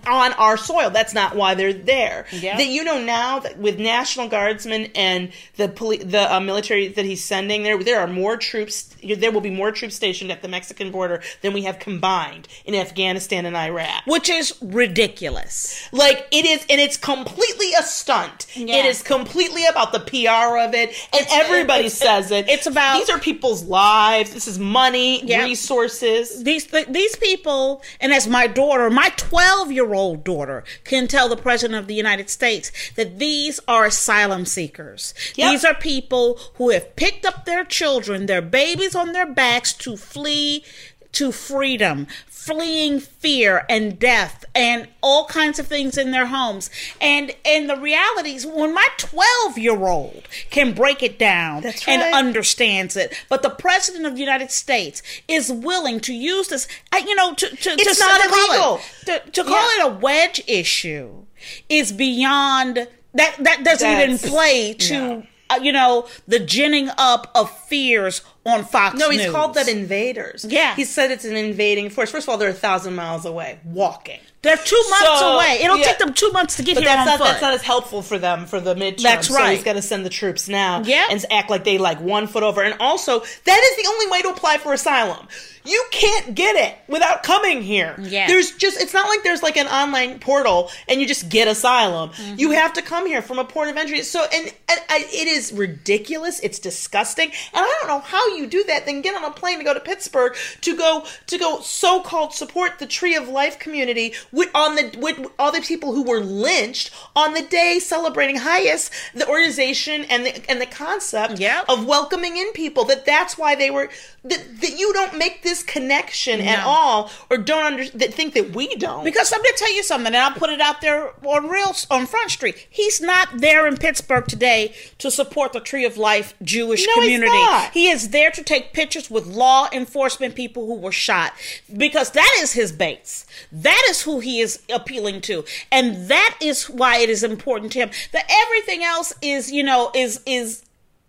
on 0.06 0.32
our 0.34 0.56
soil. 0.56 0.90
That's 0.90 1.12
not 1.14 1.34
why 1.34 1.54
they're 1.54 1.72
there. 1.72 2.26
Yeah. 2.30 2.56
That 2.58 2.66
you 2.68 2.84
know 2.84 3.00
now 3.02 3.38
that 3.40 3.58
with 3.58 3.78
National 3.78 4.28
Guardsmen 4.28 4.90
and 4.94 5.32
the 5.56 5.68
poli- 5.68 5.98
the 6.04 6.32
uh, 6.32 6.40
military 6.40 6.88
that 6.88 7.04
he's 7.04 7.24
sending 7.24 7.62
there, 7.64 7.82
there 7.82 8.00
are 8.00 8.06
more 8.06 8.33
troops. 8.36 8.94
There 9.02 9.30
will 9.32 9.40
be 9.40 9.50
more 9.50 9.70
troops 9.72 9.94
stationed 9.96 10.30
at 10.32 10.42
the 10.42 10.48
Mexican 10.48 10.90
border 10.90 11.22
than 11.42 11.52
we 11.52 11.62
have 11.62 11.78
combined 11.78 12.48
in 12.64 12.74
Afghanistan 12.74 13.46
and 13.46 13.56
Iraq. 13.56 14.02
which 14.06 14.28
is 14.28 14.54
ridiculous. 14.62 15.88
Like 15.92 16.26
it 16.30 16.44
is, 16.44 16.64
and 16.70 16.80
it's 16.80 16.96
completely 16.96 17.72
a 17.78 17.82
stunt. 17.82 18.46
Yeah. 18.54 18.76
It 18.76 18.86
is 18.86 19.02
completely 19.02 19.66
about 19.66 19.92
the 19.92 20.00
PR 20.00 20.58
of 20.58 20.74
it, 20.74 20.94
and 21.12 21.26
everybody 21.30 21.86
it's- 21.86 21.98
says 21.98 22.30
it. 22.30 22.48
it's 22.48 22.66
about- 22.66 22.98
these 22.98 23.10
are 23.10 23.18
people's 23.18 23.64
lives. 23.64 24.30
This 24.32 24.48
is 24.48 24.58
money, 24.58 25.22
Yeah. 25.24 25.44
resources. 25.44 26.42
These 26.44 26.66
th- 26.66 26.86
these 26.88 27.16
people, 27.16 27.82
and 28.00 28.12
as 28.12 28.26
my 28.26 28.46
daughter, 28.46 28.90
my 28.90 29.10
twelve 29.16 29.70
year 29.72 29.92
old 29.94 30.24
daughter, 30.24 30.64
can 30.84 31.06
tell 31.08 31.28
the 31.28 31.36
president 31.36 31.78
of 31.78 31.86
the 31.86 31.94
United 31.94 32.30
States 32.30 32.70
that 32.96 33.18
these 33.18 33.60
are 33.68 33.84
asylum 33.84 34.46
seekers. 34.46 35.14
Yep. 35.36 35.50
These 35.50 35.64
are 35.64 35.74
people 35.74 36.38
who 36.54 36.70
have 36.70 36.94
picked 36.96 37.24
up 37.26 37.44
their 37.44 37.64
children, 37.64 38.23
their 38.26 38.42
babies 38.42 38.94
on 38.94 39.12
their 39.12 39.26
backs 39.26 39.72
to 39.74 39.96
flee 39.96 40.64
to 41.12 41.30
freedom, 41.30 42.08
fleeing 42.26 42.98
fear 42.98 43.64
and 43.68 44.00
death 44.00 44.44
and 44.52 44.88
all 45.00 45.26
kinds 45.26 45.60
of 45.60 45.66
things 45.68 45.96
in 45.96 46.10
their 46.10 46.26
homes. 46.26 46.68
And 47.00 47.34
and 47.44 47.70
the 47.70 47.76
reality 47.76 48.30
is 48.30 48.44
when 48.44 48.74
my 48.74 48.88
12-year-old 48.98 50.28
can 50.50 50.72
break 50.72 51.02
it 51.02 51.18
down 51.18 51.62
That's 51.62 51.86
and 51.86 52.02
understands 52.14 52.96
it, 52.96 53.14
but 53.28 53.42
the 53.42 53.50
president 53.50 54.06
of 54.06 54.14
the 54.14 54.20
United 54.20 54.50
States 54.50 55.02
is 55.28 55.52
willing 55.52 56.00
to 56.00 56.12
use 56.12 56.48
this 56.48 56.66
uh, 56.92 56.96
you 57.06 57.14
know 57.14 57.32
to 57.34 57.48
to 57.48 57.70
It's 57.70 57.98
to, 57.98 58.04
not 58.04 58.22
to 58.22 58.28
call 58.28 58.76
it, 58.76 58.82
to, 59.24 59.30
to 59.30 59.44
call 59.44 59.76
Yeah. 59.78 59.86
it 59.86 59.92
a 59.92 59.98
wedge 59.98 60.42
issue 60.48 61.24
is 61.68 61.92
beyond 61.92 62.88
that 63.14 63.36
that 63.38 63.62
doesn't 63.64 63.88
even 63.88 64.18
play 64.18 64.74
to 64.74 64.92
no. 64.98 65.26
You 65.62 65.72
know 65.72 66.06
the 66.26 66.38
ginning 66.38 66.90
up 66.96 67.30
of 67.34 67.50
fears 67.50 68.22
on 68.46 68.64
Fox 68.64 68.98
No, 68.98 69.10
he's 69.10 69.22
News. 69.22 69.32
called 69.32 69.54
that 69.54 69.68
invaders. 69.68 70.44
Yeah. 70.48 70.74
he 70.76 70.84
said 70.84 71.10
it's 71.10 71.24
an 71.24 71.36
invading 71.36 71.90
force. 71.90 72.10
First 72.10 72.26
of 72.26 72.30
all, 72.30 72.38
they're 72.38 72.50
a 72.50 72.52
thousand 72.52 72.94
miles 72.94 73.24
away 73.24 73.58
walking. 73.64 74.20
They're 74.42 74.58
two 74.58 74.76
months 74.90 75.20
So, 75.20 75.36
away. 75.36 75.60
It'll 75.62 75.78
yeah. 75.78 75.84
take 75.86 75.98
them 75.98 76.12
two 76.12 76.30
months 76.32 76.56
to 76.56 76.62
get 76.62 76.74
But 76.74 76.84
here 76.84 76.92
that's 76.92 77.00
on 77.00 77.06
not 77.06 77.18
foot. 77.18 77.24
that's 77.24 77.40
not 77.42 77.54
as 77.54 77.62
helpful 77.62 78.02
for 78.02 78.18
them 78.18 78.44
for 78.44 78.60
the 78.60 78.74
midterm. 78.74 79.02
That's 79.02 79.28
So 79.28 79.34
right. 79.36 79.54
he's 79.54 79.64
got 79.64 79.72
to 79.72 79.80
send 79.82 80.04
the 80.04 80.10
troops 80.10 80.48
now. 80.50 80.82
Yeah. 80.84 81.06
and 81.10 81.24
act 81.30 81.48
like 81.48 81.64
they 81.64 81.78
like 81.78 81.98
one 82.00 82.26
foot 82.26 82.42
over. 82.42 82.62
And 82.62 82.76
also, 82.78 83.20
that 83.20 83.70
is 83.72 83.82
the 83.82 83.88
only 83.88 84.08
way 84.08 84.20
to 84.20 84.28
apply 84.28 84.58
for 84.58 84.74
asylum. 84.74 85.28
You 85.66 85.82
can't 85.90 86.34
get 86.34 86.56
it 86.56 86.76
without 86.92 87.22
coming 87.22 87.62
here. 87.62 87.94
Yeah. 87.98 88.26
There's 88.26 88.50
just 88.52 88.78
it's 88.78 88.92
not 88.92 89.08
like 89.08 89.22
there's 89.22 89.42
like 89.42 89.56
an 89.56 89.66
online 89.66 90.18
portal 90.18 90.70
and 90.90 91.00
you 91.00 91.06
just 91.08 91.30
get 91.30 91.48
asylum. 91.48 92.10
Mm-hmm. 92.10 92.34
You 92.38 92.50
have 92.50 92.74
to 92.74 92.82
come 92.82 93.06
here 93.06 93.22
from 93.22 93.38
a 93.38 93.46
port 93.46 93.68
of 93.68 93.78
entry. 93.78 94.02
So 94.02 94.26
and, 94.30 94.44
and, 94.68 94.80
and 94.90 95.04
it 95.04 95.26
is 95.26 95.54
ridiculous. 95.54 96.38
It's 96.40 96.58
disgusting. 96.58 97.28
And 97.28 97.64
I 97.64 97.76
don't 97.80 97.88
know 97.88 98.00
how 98.00 98.26
you 98.36 98.46
do 98.46 98.64
that. 98.64 98.86
Then 98.86 99.00
get 99.02 99.14
on 99.14 99.24
a 99.24 99.30
plane 99.30 99.58
to 99.58 99.64
go 99.64 99.74
to 99.74 99.80
Pittsburgh 99.80 100.34
to 100.60 100.76
go 100.76 101.04
to 101.26 101.38
go 101.38 101.60
so 101.60 102.00
called 102.00 102.32
support 102.34 102.78
the 102.78 102.86
Tree 102.86 103.14
of 103.14 103.28
Life 103.28 103.58
community 103.58 104.14
with 104.32 104.50
on 104.54 104.76
the 104.76 104.96
with 104.98 105.26
all 105.38 105.52
the 105.52 105.60
people 105.60 105.94
who 105.94 106.02
were 106.02 106.20
lynched 106.20 106.90
on 107.16 107.34
the 107.34 107.42
day 107.42 107.78
celebrating 107.78 108.36
HIAS, 108.36 108.90
the 109.14 109.28
organization 109.28 110.04
and 110.04 110.24
the 110.26 110.50
and 110.50 110.60
the 110.60 110.66
concept 110.66 111.38
Yep. 111.38 111.64
of 111.68 111.86
welcoming 111.86 112.36
in 112.36 112.52
people. 112.52 112.84
That 112.84 113.04
that's 113.04 113.36
why 113.38 113.54
they 113.54 113.70
were 113.70 113.88
that, 114.24 114.60
that 114.60 114.78
you 114.78 114.92
don't 114.92 115.18
make 115.18 115.42
this 115.42 115.62
connection 115.62 116.40
at 116.40 116.64
all 116.64 117.10
or 117.30 117.36
don't 117.36 117.64
under 117.64 117.88
that 117.90 118.14
think 118.14 118.34
that 118.34 118.54
we 118.54 118.74
don't. 118.76 119.04
Because 119.04 119.32
I'm 119.32 119.40
going 119.42 119.52
to 119.52 119.58
tell 119.58 119.74
you 119.74 119.82
something, 119.82 120.06
and 120.06 120.16
I'll 120.16 120.32
put 120.32 120.50
it 120.50 120.60
out 120.60 120.80
there 120.80 121.12
on 121.24 121.48
real 121.48 121.74
on 121.90 122.06
Front 122.06 122.30
Street. 122.30 122.66
He's 122.70 123.00
not 123.00 123.28
there 123.38 123.66
in 123.66 123.76
Pittsburgh 123.76 124.26
today 124.26 124.74
to 124.98 125.10
support 125.10 125.52
the 125.52 125.60
Tree 125.60 125.84
of 125.84 125.96
Life 125.98 126.34
Jewish 126.42 126.86
No, 126.86 126.94
community. 126.94 127.36
He 127.72 127.88
is 127.88 128.10
there 128.10 128.23
to 128.30 128.42
take 128.42 128.72
pictures 128.72 129.10
with 129.10 129.26
law 129.26 129.68
enforcement 129.72 130.34
people 130.34 130.66
who 130.66 130.74
were 130.74 130.92
shot 130.92 131.32
because 131.76 132.10
that 132.12 132.36
is 132.40 132.52
his 132.52 132.72
base. 132.72 133.26
That 133.50 133.82
is 133.88 134.02
who 134.02 134.20
he 134.20 134.40
is 134.40 134.62
appealing 134.72 135.20
to, 135.22 135.44
and 135.70 136.08
that 136.08 136.36
is 136.40 136.68
why 136.68 136.98
it 136.98 137.10
is 137.10 137.22
important 137.22 137.72
to 137.72 137.80
him. 137.80 137.90
That 138.12 138.30
everything 138.30 138.82
else 138.82 139.12
is, 139.22 139.50
you 139.50 139.62
know, 139.62 139.90
is 139.94 140.20
is 140.26 140.62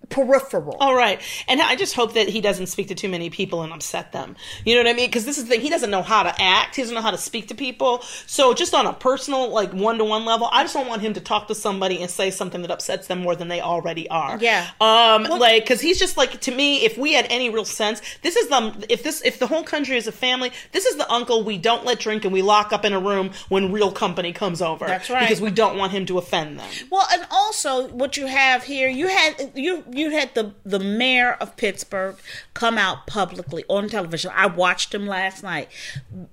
peripheral. 0.09 0.77
All 0.79 0.95
right. 0.95 1.21
And 1.47 1.61
I 1.61 1.75
just 1.75 1.95
hope 1.95 2.13
that 2.13 2.27
he 2.27 2.41
doesn't 2.41 2.67
speak 2.67 2.87
to 2.89 2.95
too 2.95 3.09
many 3.09 3.29
people 3.29 3.61
and 3.61 3.73
upset 3.73 4.11
them. 4.11 4.35
You 4.65 4.75
know 4.75 4.81
what 4.81 4.89
I 4.89 4.93
mean? 4.93 5.07
Because 5.07 5.25
this 5.25 5.37
is 5.37 5.45
the 5.45 5.51
thing. 5.51 5.61
He 5.61 5.69
doesn't 5.69 5.91
know 5.91 6.01
how 6.01 6.23
to 6.23 6.33
act. 6.41 6.75
He 6.75 6.81
doesn't 6.81 6.95
know 6.95 7.01
how 7.01 7.11
to 7.11 7.17
speak 7.17 7.47
to 7.47 7.55
people. 7.55 8.01
So 8.25 8.53
just 8.53 8.73
on 8.73 8.85
a 8.85 8.93
personal, 8.93 9.49
like 9.49 9.73
one 9.73 9.97
to 9.97 10.03
one 10.05 10.25
level, 10.25 10.49
I 10.51 10.63
just 10.63 10.73
don't 10.73 10.87
want 10.87 11.01
him 11.01 11.13
to 11.13 11.21
talk 11.21 11.47
to 11.47 11.55
somebody 11.55 12.01
and 12.01 12.09
say 12.09 12.31
something 12.31 12.61
that 12.61 12.71
upsets 12.71 13.07
them 13.07 13.19
more 13.19 13.35
than 13.35 13.47
they 13.47 13.61
already 13.61 14.09
are. 14.09 14.37
Yeah. 14.39 14.69
Um, 14.81 15.23
like, 15.23 15.63
because 15.63 15.81
he's 15.81 15.99
just 15.99 16.17
like, 16.17 16.41
to 16.41 16.51
me, 16.51 16.85
if 16.85 16.97
we 16.97 17.13
had 17.13 17.27
any 17.29 17.49
real 17.49 17.65
sense, 17.65 18.01
this 18.21 18.35
is 18.35 18.47
the, 18.49 18.85
if 18.89 19.03
this, 19.03 19.21
if 19.23 19.39
the 19.39 19.47
whole 19.47 19.63
country 19.63 19.97
is 19.97 20.07
a 20.07 20.11
family, 20.11 20.51
this 20.71 20.85
is 20.85 20.95
the 20.97 21.11
uncle 21.11 21.43
we 21.43 21.57
don't 21.57 21.85
let 21.85 21.99
drink 21.99 22.25
and 22.25 22.33
we 22.33 22.41
lock 22.41 22.73
up 22.73 22.85
in 22.85 22.93
a 22.93 22.99
room 22.99 23.31
when 23.49 23.71
real 23.71 23.91
company 23.91 24.33
comes 24.33 24.61
over. 24.61 24.85
That's 24.85 25.09
right. 25.09 25.21
Because 25.21 25.41
we 25.41 25.51
don't 25.51 25.77
want 25.77 25.91
him 25.91 26.05
to 26.07 26.17
offend 26.17 26.59
them. 26.59 26.69
Well, 26.89 27.07
and 27.11 27.25
also 27.31 27.87
what 27.89 28.17
you 28.17 28.27
have 28.27 28.63
here, 28.63 28.87
you 28.87 29.07
had 29.07 29.51
you 29.55 29.83
you 29.95 30.11
had 30.11 30.33
the 30.35 30.53
the 30.65 30.79
mayor 30.79 31.33
of 31.39 31.55
Pittsburgh 31.57 32.15
come 32.53 32.77
out 32.77 33.07
publicly 33.07 33.63
on 33.67 33.89
television. 33.89 34.31
I 34.35 34.45
watched 34.47 34.93
him 34.93 35.07
last 35.07 35.43
night 35.43 35.69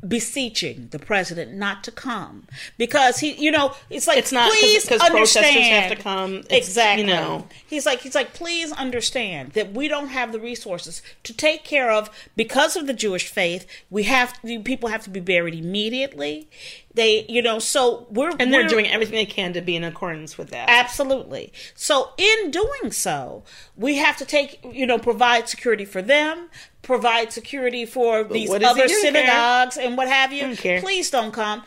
beseeching 0.07 0.89
the 0.91 0.99
president 0.99 1.53
not 1.55 1.85
to 1.85 1.91
come 1.91 2.47
because 2.79 3.19
he, 3.19 3.33
you 3.35 3.51
know, 3.51 3.75
it's 3.91 4.07
like 4.07 4.19
It's 4.19 4.33
not 4.33 4.51
'cause- 4.51 4.61
please 4.61 4.89
'cause 4.89 4.99
protesters 5.01 5.37
understand 5.37 5.85
have 5.89 5.97
to 5.99 6.03
come. 6.03 6.35
It's, 6.51 6.69
exactly. 6.69 7.05
you 7.05 7.11
know. 7.11 7.47
he's 7.67 7.87
like 7.87 8.01
he's 8.01 8.15
like 8.15 8.33
please 8.35 8.73
understand 8.73 9.53
that 9.53 9.73
we 9.73 9.89
don't 9.89 10.09
have 10.09 10.33
the 10.33 10.41
resources 10.41 11.03
to 11.25 11.33
take 11.33 11.65
care 11.65 11.91
of 11.91 12.11
because 12.37 12.77
of 12.77 12.87
the 12.87 12.93
Jewish 12.93 13.29
faith. 13.29 13.67
We 13.91 14.05
have 14.05 14.35
people 14.65 14.89
have 14.89 15.05
to 15.05 15.11
be 15.11 15.21
buried 15.21 15.55
immediately. 15.55 16.49
They, 16.95 17.25
you 17.29 17.41
know, 17.41 17.59
so 17.59 18.07
we're 18.11 18.31
And 18.39 18.53
they're 18.53 18.61
we're- 18.61 18.69
doing 18.69 18.87
everything 18.89 19.15
they 19.17 19.25
can 19.27 19.55
to 19.55 19.61
be 19.63 19.77
in 19.77 19.83
accordance 19.85 20.37
with 20.37 20.51
that. 20.51 20.69
Absolutely. 20.69 21.53
So, 21.75 22.11
in 22.19 22.51
doing 22.51 22.91
so, 22.93 23.45
we 23.77 23.97
have 23.97 24.17
to 24.19 24.25
take, 24.27 24.61
you 24.71 24.87
know, 24.87 24.99
provide 24.99 25.49
security 25.49 25.85
for 25.87 26.03
them, 26.03 26.51
provide 26.83 27.33
security 27.33 27.87
for 27.87 28.25
these 28.25 28.49
what 28.51 28.61
does 28.61 28.77
he 28.77 28.83
other 28.83 28.89
do? 28.89 28.95
synagogues 29.01 29.77
and 29.79 29.97
what 29.97 30.09
have 30.09 30.33
you. 30.33 30.43
Don't 30.43 30.59
care. 30.59 30.81
Please 30.81 31.09
don't 31.11 31.33
come. 31.33 31.63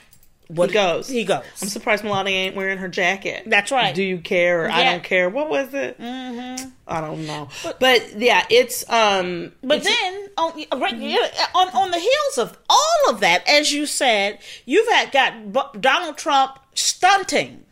What 0.48 0.70
he 0.70 0.74
goes. 0.76 1.08
He 1.10 1.24
goes. 1.24 1.44
I'm 1.62 1.68
surprised 1.70 2.04
Melania 2.04 2.36
ain't 2.36 2.56
wearing 2.56 2.78
her 2.78 2.88
jacket. 2.88 3.44
That's 3.48 3.72
right. 3.72 3.96
Do 3.96 4.04
you 4.04 4.20
care? 4.20 4.66
Or 4.66 4.70
I 4.72 4.84
don't 4.84 5.04
care. 5.04 5.28
What 5.30 5.50
was 5.50 5.74
it? 5.74 6.00
Mm-hmm. 6.00 6.70
I 6.88 7.02
don't 7.02 7.26
know. 7.26 7.50
But, 7.80 8.14
yeah, 8.20 8.46
it's 8.52 8.88
um. 8.90 9.54
But 9.64 9.80
it's- 9.80 9.88
then, 10.02 10.28
on, 10.38 10.80
right, 10.80 10.96
yeah, 10.98 11.48
on 11.56 11.70
on 11.70 11.90
the 11.92 11.98
heels 11.98 12.38
of 12.38 12.58
all 12.70 13.10
of 13.10 13.22
that, 13.22 13.48
as 13.50 13.72
you 13.74 13.86
said, 13.88 14.38
you've 14.66 14.88
had 14.90 15.12
got 15.12 15.82
Donald 15.82 16.18
Trump 16.18 16.60
stunting, 16.76 17.64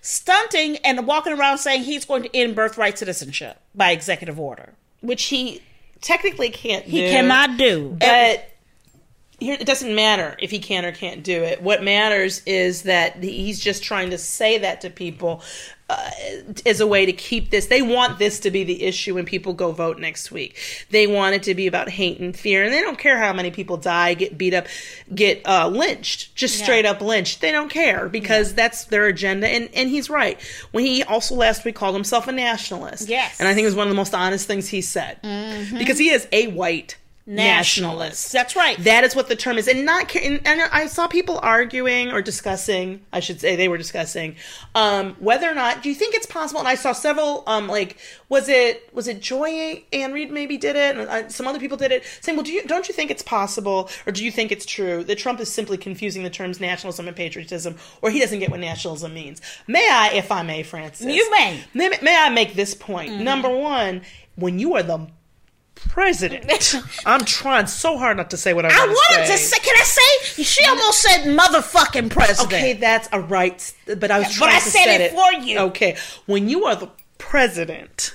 stunting, 0.00 0.76
and 0.78 1.06
walking 1.06 1.32
around 1.32 1.58
saying 1.58 1.84
he's 1.84 2.04
going 2.04 2.22
to 2.24 2.36
end 2.36 2.54
birthright 2.56 2.98
citizenship 2.98 3.58
by 3.74 3.90
executive 3.92 4.38
order. 4.40 4.74
which 5.00 5.24
he 5.26 5.60
technically 6.00 6.50
can't. 6.50 6.84
He 6.84 7.00
do, 7.02 7.10
cannot 7.10 7.56
do. 7.56 7.96
But 8.00 8.49
here 9.40 9.56
it 9.58 9.66
doesn't 9.66 9.94
matter 9.94 10.36
if 10.38 10.50
he 10.50 10.58
can 10.58 10.84
or 10.84 10.92
can't 10.92 11.24
do 11.24 11.42
it. 11.42 11.62
What 11.62 11.82
matters 11.82 12.42
is 12.46 12.82
that 12.82 13.22
he's 13.22 13.58
just 13.58 13.82
trying 13.82 14.10
to 14.10 14.18
say 14.18 14.58
that 14.58 14.82
to 14.82 14.90
people 14.90 15.42
uh, 15.88 16.10
as 16.66 16.78
a 16.78 16.86
way 16.86 17.04
to 17.04 17.12
keep 17.12 17.50
this. 17.50 17.66
They 17.66 17.82
want 17.82 18.20
this 18.20 18.38
to 18.40 18.50
be 18.52 18.62
the 18.62 18.84
issue 18.84 19.14
when 19.14 19.24
people 19.24 19.54
go 19.54 19.72
vote 19.72 19.98
next 19.98 20.30
week. 20.30 20.56
They 20.90 21.08
want 21.08 21.34
it 21.34 21.42
to 21.44 21.54
be 21.54 21.66
about 21.66 21.88
hate 21.88 22.20
and 22.20 22.36
fear, 22.36 22.62
and 22.62 22.72
they 22.72 22.80
don't 22.80 22.98
care 22.98 23.18
how 23.18 23.32
many 23.32 23.50
people 23.50 23.76
die, 23.76 24.14
get 24.14 24.38
beat 24.38 24.54
up, 24.54 24.66
get 25.12 25.44
uh, 25.46 25.66
lynched, 25.66 26.36
just 26.36 26.58
straight 26.62 26.86
up 26.86 27.00
lynched. 27.00 27.40
They 27.40 27.50
don't 27.50 27.70
care 27.70 28.08
because 28.08 28.54
that's 28.54 28.84
their 28.84 29.06
agenda. 29.06 29.48
And 29.48 29.68
and 29.74 29.90
he's 29.90 30.08
right 30.08 30.40
when 30.70 30.84
he 30.84 31.02
also 31.02 31.34
last 31.34 31.64
week 31.64 31.74
called 31.74 31.96
himself 31.96 32.28
a 32.28 32.32
nationalist. 32.32 33.08
Yes. 33.08 33.40
and 33.40 33.48
I 33.48 33.54
think 33.54 33.64
it 33.64 33.68
was 33.68 33.74
one 33.74 33.88
of 33.88 33.90
the 33.90 33.96
most 33.96 34.14
honest 34.14 34.46
things 34.46 34.68
he 34.68 34.82
said 34.82 35.18
because 35.76 35.98
he 35.98 36.10
is 36.10 36.28
a 36.30 36.48
white 36.48 36.96
nationalist. 37.30 38.32
That's 38.32 38.56
right. 38.56 38.76
That 38.78 39.04
is 39.04 39.14
what 39.14 39.28
the 39.28 39.36
term 39.36 39.56
is, 39.56 39.68
and 39.68 39.84
not. 39.84 40.14
And, 40.16 40.40
I 40.44 40.86
saw 40.86 41.06
people 41.06 41.38
arguing 41.42 42.10
or 42.10 42.22
discussing. 42.22 43.02
I 43.12 43.20
should 43.20 43.40
say 43.40 43.56
they 43.56 43.68
were 43.68 43.78
discussing 43.78 44.36
um, 44.74 45.14
whether 45.18 45.50
or 45.50 45.54
not. 45.54 45.82
Do 45.82 45.88
you 45.88 45.94
think 45.94 46.14
it's 46.14 46.26
possible? 46.26 46.60
And 46.60 46.68
I 46.68 46.74
saw 46.74 46.92
several. 46.92 47.44
Um, 47.46 47.68
like, 47.68 47.98
was 48.28 48.48
it 48.48 48.92
was 48.92 49.06
it 49.06 49.20
Joy 49.20 49.84
Ann 49.92 50.12
Reid 50.12 50.30
maybe 50.32 50.56
did 50.56 50.76
it, 50.76 50.96
and 50.96 51.08
uh, 51.08 51.28
some 51.28 51.46
other 51.46 51.60
people 51.60 51.76
did 51.76 51.92
it, 51.92 52.04
saying, 52.20 52.36
"Well, 52.36 52.44
do 52.44 52.52
you 52.52 52.64
don't 52.66 52.88
you 52.88 52.94
think 52.94 53.10
it's 53.10 53.22
possible, 53.22 53.88
or 54.06 54.12
do 54.12 54.24
you 54.24 54.32
think 54.32 54.50
it's 54.50 54.66
true 54.66 55.04
that 55.04 55.18
Trump 55.18 55.40
is 55.40 55.52
simply 55.52 55.78
confusing 55.78 56.24
the 56.24 56.30
terms 56.30 56.60
nationalism 56.60 57.06
and 57.06 57.16
patriotism, 57.16 57.76
or 58.02 58.10
he 58.10 58.18
doesn't 58.18 58.40
get 58.40 58.50
what 58.50 58.60
nationalism 58.60 59.14
means?" 59.14 59.40
May 59.66 59.88
I, 59.90 60.10
if 60.14 60.32
I 60.32 60.42
may, 60.42 60.62
Frances? 60.62 61.06
You 61.06 61.30
may. 61.30 61.62
May, 61.74 61.90
may 62.02 62.16
I 62.16 62.28
make 62.28 62.54
this 62.54 62.74
point? 62.74 63.20
Number 63.20 63.48
one, 63.48 64.02
when 64.34 64.58
you 64.58 64.74
are 64.74 64.82
the 64.82 65.06
president, 65.90 66.74
I'm 67.06 67.24
trying 67.24 67.66
so 67.66 67.98
hard 67.98 68.16
not 68.16 68.30
to 68.30 68.36
say 68.36 68.54
what 68.54 68.64
I, 68.64 68.68
I 68.68 68.86
want 68.86 68.90
wanted 69.10 69.26
to 69.26 69.36
say, 69.38 69.58
can 69.58 69.74
I 69.76 69.82
say? 69.82 70.42
She 70.42 70.64
almost 70.64 71.00
said 71.02 71.24
motherfucking 71.36 72.10
president. 72.10 72.52
Okay, 72.52 72.72
that's 72.74 73.08
a 73.12 73.20
right, 73.20 73.74
but 73.98 74.10
I 74.10 74.18
was 74.20 74.28
But 74.28 74.34
trying 74.34 74.56
I 74.56 74.60
to 74.60 74.70
said 74.70 74.84
set 74.84 75.00
it 75.00 75.12
for 75.12 75.32
you. 75.44 75.58
Okay, 75.58 75.96
when 76.26 76.48
you 76.48 76.64
are 76.64 76.76
the 76.76 76.90
president, 77.18 78.14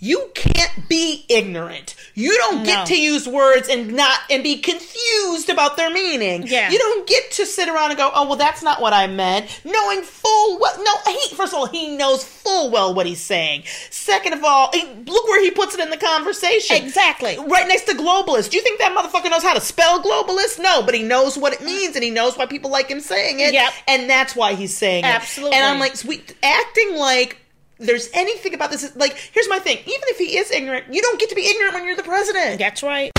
you 0.00 0.30
can't 0.34 0.88
be 0.88 1.24
ignorant. 1.28 1.94
You 2.14 2.36
don't 2.38 2.58
No. 2.60 2.64
get 2.64 2.86
to 2.86 2.96
use 3.00 3.28
words 3.28 3.68
and 3.68 3.92
not 3.92 4.18
and 4.30 4.42
be 4.42 4.56
confused 4.58 5.48
about 5.50 5.76
their 5.76 5.90
meaning. 5.90 6.46
Yeah. 6.46 6.70
You 6.70 6.78
don't 6.78 7.06
get 7.06 7.30
to 7.32 7.46
sit 7.46 7.68
around 7.68 7.90
and 7.90 7.98
go, 7.98 8.10
"Oh, 8.14 8.26
well, 8.26 8.36
that's 8.36 8.62
not 8.62 8.80
what 8.80 8.92
I 8.92 9.06
meant," 9.06 9.46
knowing 9.64 10.02
full 10.02 10.58
well. 10.58 10.74
No, 10.82 11.12
he 11.12 11.34
first 11.34 11.52
of 11.52 11.58
all, 11.58 11.66
he 11.66 11.96
knows 11.96 12.24
full 12.24 12.70
well 12.70 12.94
what 12.94 13.06
he's 13.06 13.20
saying. 13.20 13.64
Second 13.90 14.32
of 14.32 14.42
all, 14.44 14.70
he, 14.72 14.84
look 15.06 15.28
where 15.28 15.42
he 15.42 15.50
puts 15.50 15.74
it 15.74 15.80
in 15.80 15.90
the 15.90 15.96
conversation. 15.96 16.76
Exactly. 16.76 17.38
Right 17.38 17.68
next 17.68 17.84
to 17.84 17.94
globalist. 17.94 18.50
Do 18.50 18.56
you 18.56 18.62
think 18.62 18.80
that 18.80 18.96
motherfucker 18.96 19.30
knows 19.30 19.42
how 19.42 19.54
to 19.54 19.60
spell 19.60 20.02
globalist? 20.02 20.58
No, 20.58 20.82
but 20.82 20.94
he 20.94 21.02
knows 21.02 21.36
what 21.36 21.52
it 21.52 21.62
means 21.62 21.94
and 21.94 22.02
he 22.04 22.10
knows 22.10 22.36
why 22.38 22.46
people 22.46 22.70
like 22.70 22.88
him 22.88 23.00
saying 23.00 23.40
it. 23.40 23.52
Yep. 23.52 23.72
And 23.86 24.08
that's 24.10 24.34
why 24.34 24.54
he's 24.54 24.76
saying 24.76 25.04
it. 25.04 25.08
Absolutely. 25.08 25.56
And 25.56 25.64
I'm 25.66 25.78
like, 25.78 25.96
sweet, 25.96 26.34
acting 26.42 26.96
like 26.96 27.36
there's 27.80 28.08
anything 28.12 28.54
about 28.54 28.70
this. 28.70 28.94
Like, 28.94 29.16
here's 29.32 29.48
my 29.48 29.58
thing. 29.58 29.78
Even 29.78 30.06
if 30.08 30.18
he 30.18 30.36
is 30.38 30.50
ignorant, 30.50 30.92
you 30.92 31.00
don't 31.02 31.18
get 31.18 31.30
to 31.30 31.34
be 31.34 31.46
ignorant 31.46 31.74
when 31.74 31.86
you're 31.86 31.96
the 31.96 32.02
president. 32.02 32.58
That's 32.58 32.82
right. 32.82 33.10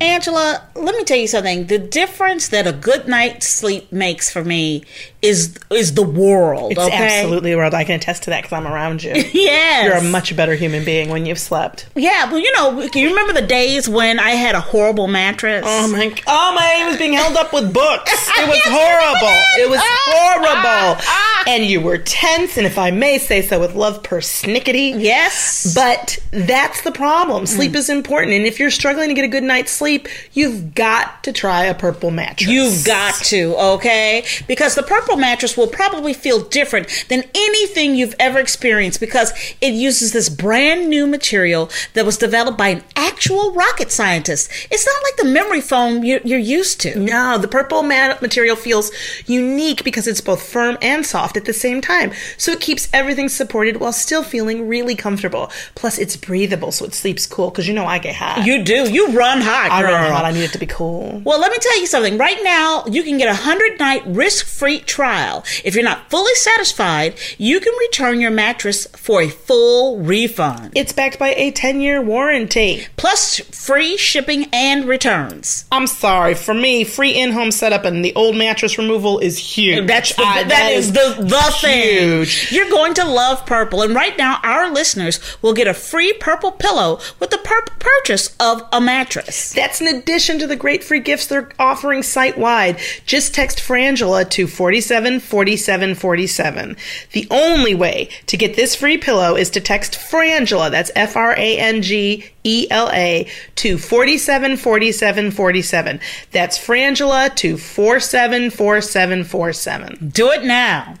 Angela, 0.00 0.62
let 0.74 0.94
me 0.94 1.04
tell 1.04 1.18
you 1.18 1.26
something. 1.26 1.66
The 1.66 1.78
difference 1.78 2.48
that 2.48 2.66
a 2.66 2.72
good 2.72 3.06
night's 3.06 3.46
sleep 3.46 3.92
makes 3.92 4.30
for 4.30 4.42
me 4.42 4.84
is 5.22 5.54
is 5.70 5.94
the 5.94 6.02
world. 6.02 6.72
It's 6.72 6.80
okay? 6.80 7.20
absolutely 7.20 7.54
world. 7.54 7.74
I 7.74 7.84
can 7.84 7.96
attest 7.96 8.22
to 8.22 8.30
that 8.30 8.42
because 8.42 8.56
I'm 8.56 8.66
around 8.66 9.02
you. 9.02 9.12
Yes. 9.50 9.84
You're 9.84 9.96
a 10.08 10.10
much 10.10 10.34
better 10.36 10.54
human 10.54 10.84
being 10.84 11.08
when 11.10 11.26
you've 11.26 11.38
slept. 11.38 11.86
Yeah, 11.94 12.28
but 12.30 12.36
you 12.36 12.50
know, 12.54 12.88
can 12.88 13.02
you 13.02 13.10
remember 13.10 13.32
the 13.34 13.46
days 13.46 13.88
when 13.88 14.18
I 14.18 14.30
had 14.30 14.54
a 14.54 14.60
horrible 14.60 15.06
mattress? 15.06 15.64
Oh 15.66 15.88
my! 15.88 16.14
Oh 16.26 16.52
my! 16.54 16.78
It 16.82 16.86
was 16.88 16.96
being 16.96 17.12
held 17.12 17.36
up 17.36 17.52
with 17.52 17.72
books. 17.74 18.30
It 18.40 18.48
was 18.48 18.60
horrible. 18.64 19.36
It 19.58 19.68
was 19.68 19.80
Ah, 19.82 20.02
horrible. 20.06 20.56
ah, 20.56 21.04
ah. 21.06 21.44
And 21.46 21.64
you 21.64 21.80
were 21.82 21.98
tense, 21.98 22.56
and 22.56 22.66
if 22.66 22.78
I 22.78 22.90
may 22.90 23.18
say 23.18 23.42
so, 23.42 23.60
with 23.60 23.74
love 23.74 24.02
persnickety. 24.02 24.94
Yes. 24.98 25.74
But 25.74 26.18
that's 26.30 26.80
the 26.82 26.92
problem. 26.92 27.44
Sleep 27.44 27.74
is 27.74 27.90
important, 27.90 28.32
and 28.32 28.46
if 28.46 28.58
you're 28.58 28.70
struggling 28.70 29.08
to 29.08 29.14
get 29.14 29.24
a 29.24 29.28
good 29.28 29.42
night's 29.42 29.72
sleep, 29.72 29.89
you've 30.32 30.74
got 30.74 31.24
to 31.24 31.32
try 31.32 31.64
a 31.64 31.74
purple 31.74 32.10
mattress. 32.10 32.50
You've 32.50 32.84
got 32.84 33.14
to, 33.26 33.54
okay? 33.74 34.24
Because 34.46 34.74
the 34.74 34.82
purple 34.82 35.16
mattress 35.16 35.56
will 35.56 35.66
probably 35.66 36.12
feel 36.12 36.40
different 36.40 37.06
than 37.08 37.24
anything 37.34 37.94
you've 37.94 38.14
ever 38.18 38.38
experienced 38.38 39.00
because 39.00 39.32
it 39.60 39.72
uses 39.72 40.12
this 40.12 40.28
brand 40.28 40.88
new 40.88 41.06
material 41.06 41.70
that 41.94 42.06
was 42.06 42.16
developed 42.16 42.58
by 42.58 42.68
an 42.68 42.84
actual 42.96 43.52
rocket 43.52 43.90
scientist. 43.90 44.50
It's 44.70 44.86
not 44.86 45.02
like 45.02 45.16
the 45.16 45.32
memory 45.32 45.60
foam 45.60 46.04
you're, 46.04 46.20
you're 46.24 46.38
used 46.38 46.80
to. 46.82 46.98
No, 46.98 47.38
the 47.38 47.48
purple 47.48 47.82
mat 47.82 48.20
material 48.22 48.56
feels 48.56 48.90
unique 49.26 49.84
because 49.84 50.06
it's 50.06 50.20
both 50.20 50.42
firm 50.42 50.76
and 50.82 51.04
soft 51.04 51.36
at 51.36 51.44
the 51.44 51.52
same 51.52 51.80
time. 51.80 52.12
So 52.36 52.52
it 52.52 52.60
keeps 52.60 52.88
everything 52.92 53.28
supported 53.28 53.78
while 53.78 53.92
still 53.92 54.22
feeling 54.22 54.68
really 54.68 54.94
comfortable. 54.94 55.50
Plus, 55.74 55.98
it's 55.98 56.16
breathable, 56.16 56.72
so 56.72 56.84
it 56.84 56.94
sleeps 56.94 57.26
cool 57.26 57.50
because 57.50 57.66
you 57.68 57.74
know 57.74 57.86
I 57.86 57.98
get 57.98 58.16
hot. 58.16 58.46
You 58.46 58.62
do. 58.62 58.90
You 58.90 59.08
run 59.12 59.40
hot, 59.40 59.70
Run 59.84 60.12
hot. 60.12 60.24
I 60.24 60.32
need 60.32 60.44
it 60.44 60.52
to 60.52 60.58
be 60.58 60.66
cool. 60.66 61.20
Well, 61.24 61.40
let 61.40 61.50
me 61.52 61.58
tell 61.60 61.78
you 61.80 61.86
something. 61.86 62.18
Right 62.18 62.38
now, 62.42 62.84
you 62.86 63.02
can 63.02 63.18
get 63.18 63.26
a 63.28 63.32
100 63.32 63.78
night 63.78 64.02
risk 64.06 64.46
free 64.46 64.80
trial. 64.80 65.44
If 65.64 65.74
you're 65.74 65.84
not 65.84 66.10
fully 66.10 66.34
satisfied, 66.34 67.14
you 67.38 67.60
can 67.60 67.72
return 67.78 68.20
your 68.20 68.30
mattress 68.30 68.86
for 68.96 69.22
a 69.22 69.28
full 69.28 69.98
refund. 69.98 70.72
It's 70.74 70.92
backed 70.92 71.18
by 71.18 71.34
a 71.36 71.50
10 71.50 71.80
year 71.80 72.00
warranty. 72.02 72.86
Plus 72.96 73.40
free 73.40 73.96
shipping 73.96 74.46
and 74.52 74.86
returns. 74.86 75.64
I'm 75.72 75.86
sorry, 75.86 76.34
for 76.34 76.54
me, 76.54 76.84
free 76.84 77.12
in 77.12 77.32
home 77.32 77.50
setup 77.50 77.84
and 77.84 78.04
the 78.04 78.14
old 78.14 78.36
mattress 78.36 78.78
removal 78.78 79.18
is 79.18 79.38
huge. 79.38 79.86
That's 79.86 80.14
the, 80.14 80.22
I- 80.22 80.44
that 80.44 80.72
is 80.72 80.92
the 80.92 81.16
the 81.20 81.56
thing. 81.60 82.26
You're 82.50 82.70
going 82.70 82.94
to 82.94 83.04
love 83.04 83.44
purple, 83.46 83.82
and 83.82 83.94
right 83.94 84.16
now 84.16 84.38
our 84.42 84.70
listeners 84.70 85.20
will 85.42 85.52
get 85.54 85.66
a 85.66 85.74
free 85.74 86.12
purple 86.14 86.52
pillow 86.52 87.00
with 87.18 87.30
the 87.30 87.38
pur- 87.38 87.64
purchase 87.78 88.34
of 88.40 88.62
a 88.72 88.80
mattress. 88.80 89.52
That's 89.70 89.80
in 89.80 89.86
addition 89.86 90.40
to 90.40 90.48
the 90.48 90.56
great 90.56 90.82
free 90.82 90.98
gifts 90.98 91.28
they're 91.28 91.48
offering 91.56 92.02
site 92.02 92.36
wide. 92.36 92.80
Just 93.06 93.32
text 93.32 93.60
Frangela 93.60 94.28
to 94.30 94.48
474747. 94.48 96.76
The 97.12 97.28
only 97.30 97.76
way 97.76 98.08
to 98.26 98.36
get 98.36 98.56
this 98.56 98.74
free 98.74 98.98
pillow 98.98 99.36
is 99.36 99.48
to 99.50 99.60
text 99.60 99.92
Frangela, 99.92 100.72
that's 100.72 100.90
F 100.96 101.14
R 101.14 101.36
A 101.36 101.56
N 101.56 101.82
G 101.82 102.24
E 102.42 102.66
L 102.68 102.90
A, 102.92 103.28
to 103.54 103.78
474747. 103.78 106.00
That's 106.32 106.58
Frangela 106.58 107.32
to 107.36 107.56
474747. 107.56 110.08
Do 110.08 110.32
it 110.32 110.42
now. 110.42 110.96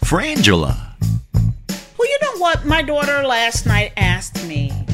Frangela. 0.00 0.78
Well, 1.98 2.08
you 2.08 2.18
know 2.22 2.38
what? 2.38 2.64
My 2.64 2.80
daughter 2.80 3.22
last 3.22 3.66
night 3.66 3.92
asked 3.98 4.42
me. 4.46 4.85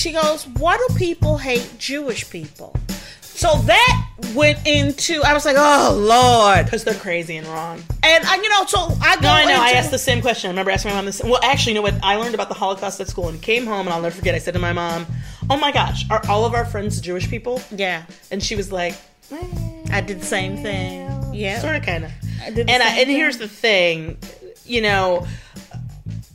She 0.00 0.12
goes, 0.12 0.46
"Why 0.46 0.78
do 0.78 0.94
people 0.96 1.36
hate 1.36 1.68
Jewish 1.78 2.30
people?" 2.30 2.74
So 3.20 3.54
that 3.66 4.06
went 4.34 4.66
into. 4.66 5.22
I 5.22 5.34
was 5.34 5.44
like, 5.44 5.56
"Oh 5.58 5.94
Lord!" 5.94 6.64
Because 6.64 6.84
they're 6.84 6.94
crazy 6.94 7.36
and 7.36 7.46
wrong. 7.46 7.82
And 8.02 8.24
I, 8.24 8.36
you 8.36 8.48
know, 8.48 8.64
so 8.64 8.96
I 9.02 9.16
go. 9.16 9.22
No, 9.22 9.28
I 9.28 9.44
know. 9.44 9.60
I 9.60 9.72
asked 9.72 9.90
the 9.90 9.98
same 9.98 10.22
question. 10.22 10.48
I 10.48 10.52
remember 10.52 10.70
asking 10.70 10.92
my 10.92 10.96
mom 10.96 11.04
this. 11.04 11.22
Well, 11.22 11.40
actually, 11.42 11.72
you 11.72 11.78
know 11.80 11.82
what? 11.82 12.02
I 12.02 12.16
learned 12.16 12.34
about 12.34 12.48
the 12.48 12.54
Holocaust 12.54 12.98
at 13.00 13.08
school 13.08 13.28
and 13.28 13.42
came 13.42 13.66
home, 13.66 13.86
and 13.86 13.90
I'll 13.90 14.00
never 14.00 14.14
forget. 14.16 14.34
I 14.34 14.38
said 14.38 14.54
to 14.54 14.60
my 14.60 14.72
mom, 14.72 15.06
"Oh 15.50 15.58
my 15.58 15.70
gosh, 15.70 16.06
are 16.08 16.22
all 16.30 16.46
of 16.46 16.54
our 16.54 16.64
friends 16.64 16.98
Jewish 17.00 17.28
people?" 17.28 17.60
Yeah, 17.70 18.04
And 18.30 18.42
she 18.42 18.56
was 18.56 18.72
like, 18.72 18.94
mm, 19.30 19.90
I 19.90 20.00
did 20.00 20.20
the 20.20 20.26
same 20.26 20.62
thing. 20.62 21.34
Yeah, 21.34 21.60
"Sort 21.60 21.76
of, 21.76 21.82
kind 21.82 22.04
of." 22.06 22.10
I 22.42 22.50
did 22.50 22.68
the 22.68 22.72
And 22.72 22.82
I, 22.82 23.00
and 23.00 23.10
here's 23.10 23.36
the 23.36 23.48
thing, 23.48 24.16
you 24.64 24.80
know, 24.80 25.26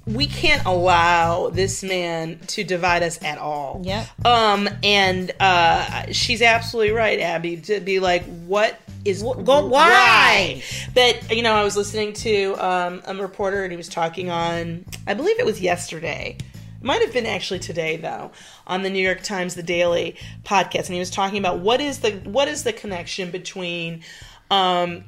we 0.07 0.27
can't 0.27 0.65
allow 0.65 1.49
this 1.49 1.83
man 1.83 2.39
to 2.47 2.63
divide 2.63 3.03
us 3.03 3.21
at 3.23 3.37
all. 3.37 3.81
Yeah. 3.83 4.05
Um. 4.23 4.69
And 4.83 5.31
uh, 5.39 6.11
she's 6.11 6.41
absolutely 6.41 6.91
right, 6.91 7.19
Abby. 7.19 7.57
To 7.57 7.79
be 7.79 7.99
like, 7.99 8.23
what 8.45 8.79
is 9.03 9.23
go- 9.23 9.67
why? 9.67 10.63
But 10.93 11.35
you 11.35 11.41
know, 11.41 11.53
I 11.53 11.63
was 11.63 11.75
listening 11.75 12.13
to 12.13 12.53
um, 12.53 13.01
a 13.05 13.15
reporter, 13.15 13.63
and 13.63 13.71
he 13.71 13.77
was 13.77 13.89
talking 13.89 14.29
on, 14.29 14.85
I 15.07 15.13
believe 15.13 15.39
it 15.39 15.45
was 15.45 15.59
yesterday. 15.61 16.37
It 16.39 16.83
might 16.83 17.01
have 17.01 17.13
been 17.13 17.25
actually 17.25 17.59
today, 17.59 17.97
though, 17.97 18.31
on 18.67 18.83
the 18.83 18.89
New 18.91 19.01
York 19.01 19.23
Times, 19.23 19.55
the 19.55 19.63
Daily 19.63 20.17
podcast, 20.43 20.85
and 20.85 20.93
he 20.93 20.99
was 20.99 21.09
talking 21.09 21.39
about 21.39 21.59
what 21.59 21.81
is 21.81 21.99
the 21.99 22.11
what 22.11 22.47
is 22.47 22.63
the 22.63 22.73
connection 22.73 23.31
between. 23.31 24.03
Um, 24.51 25.05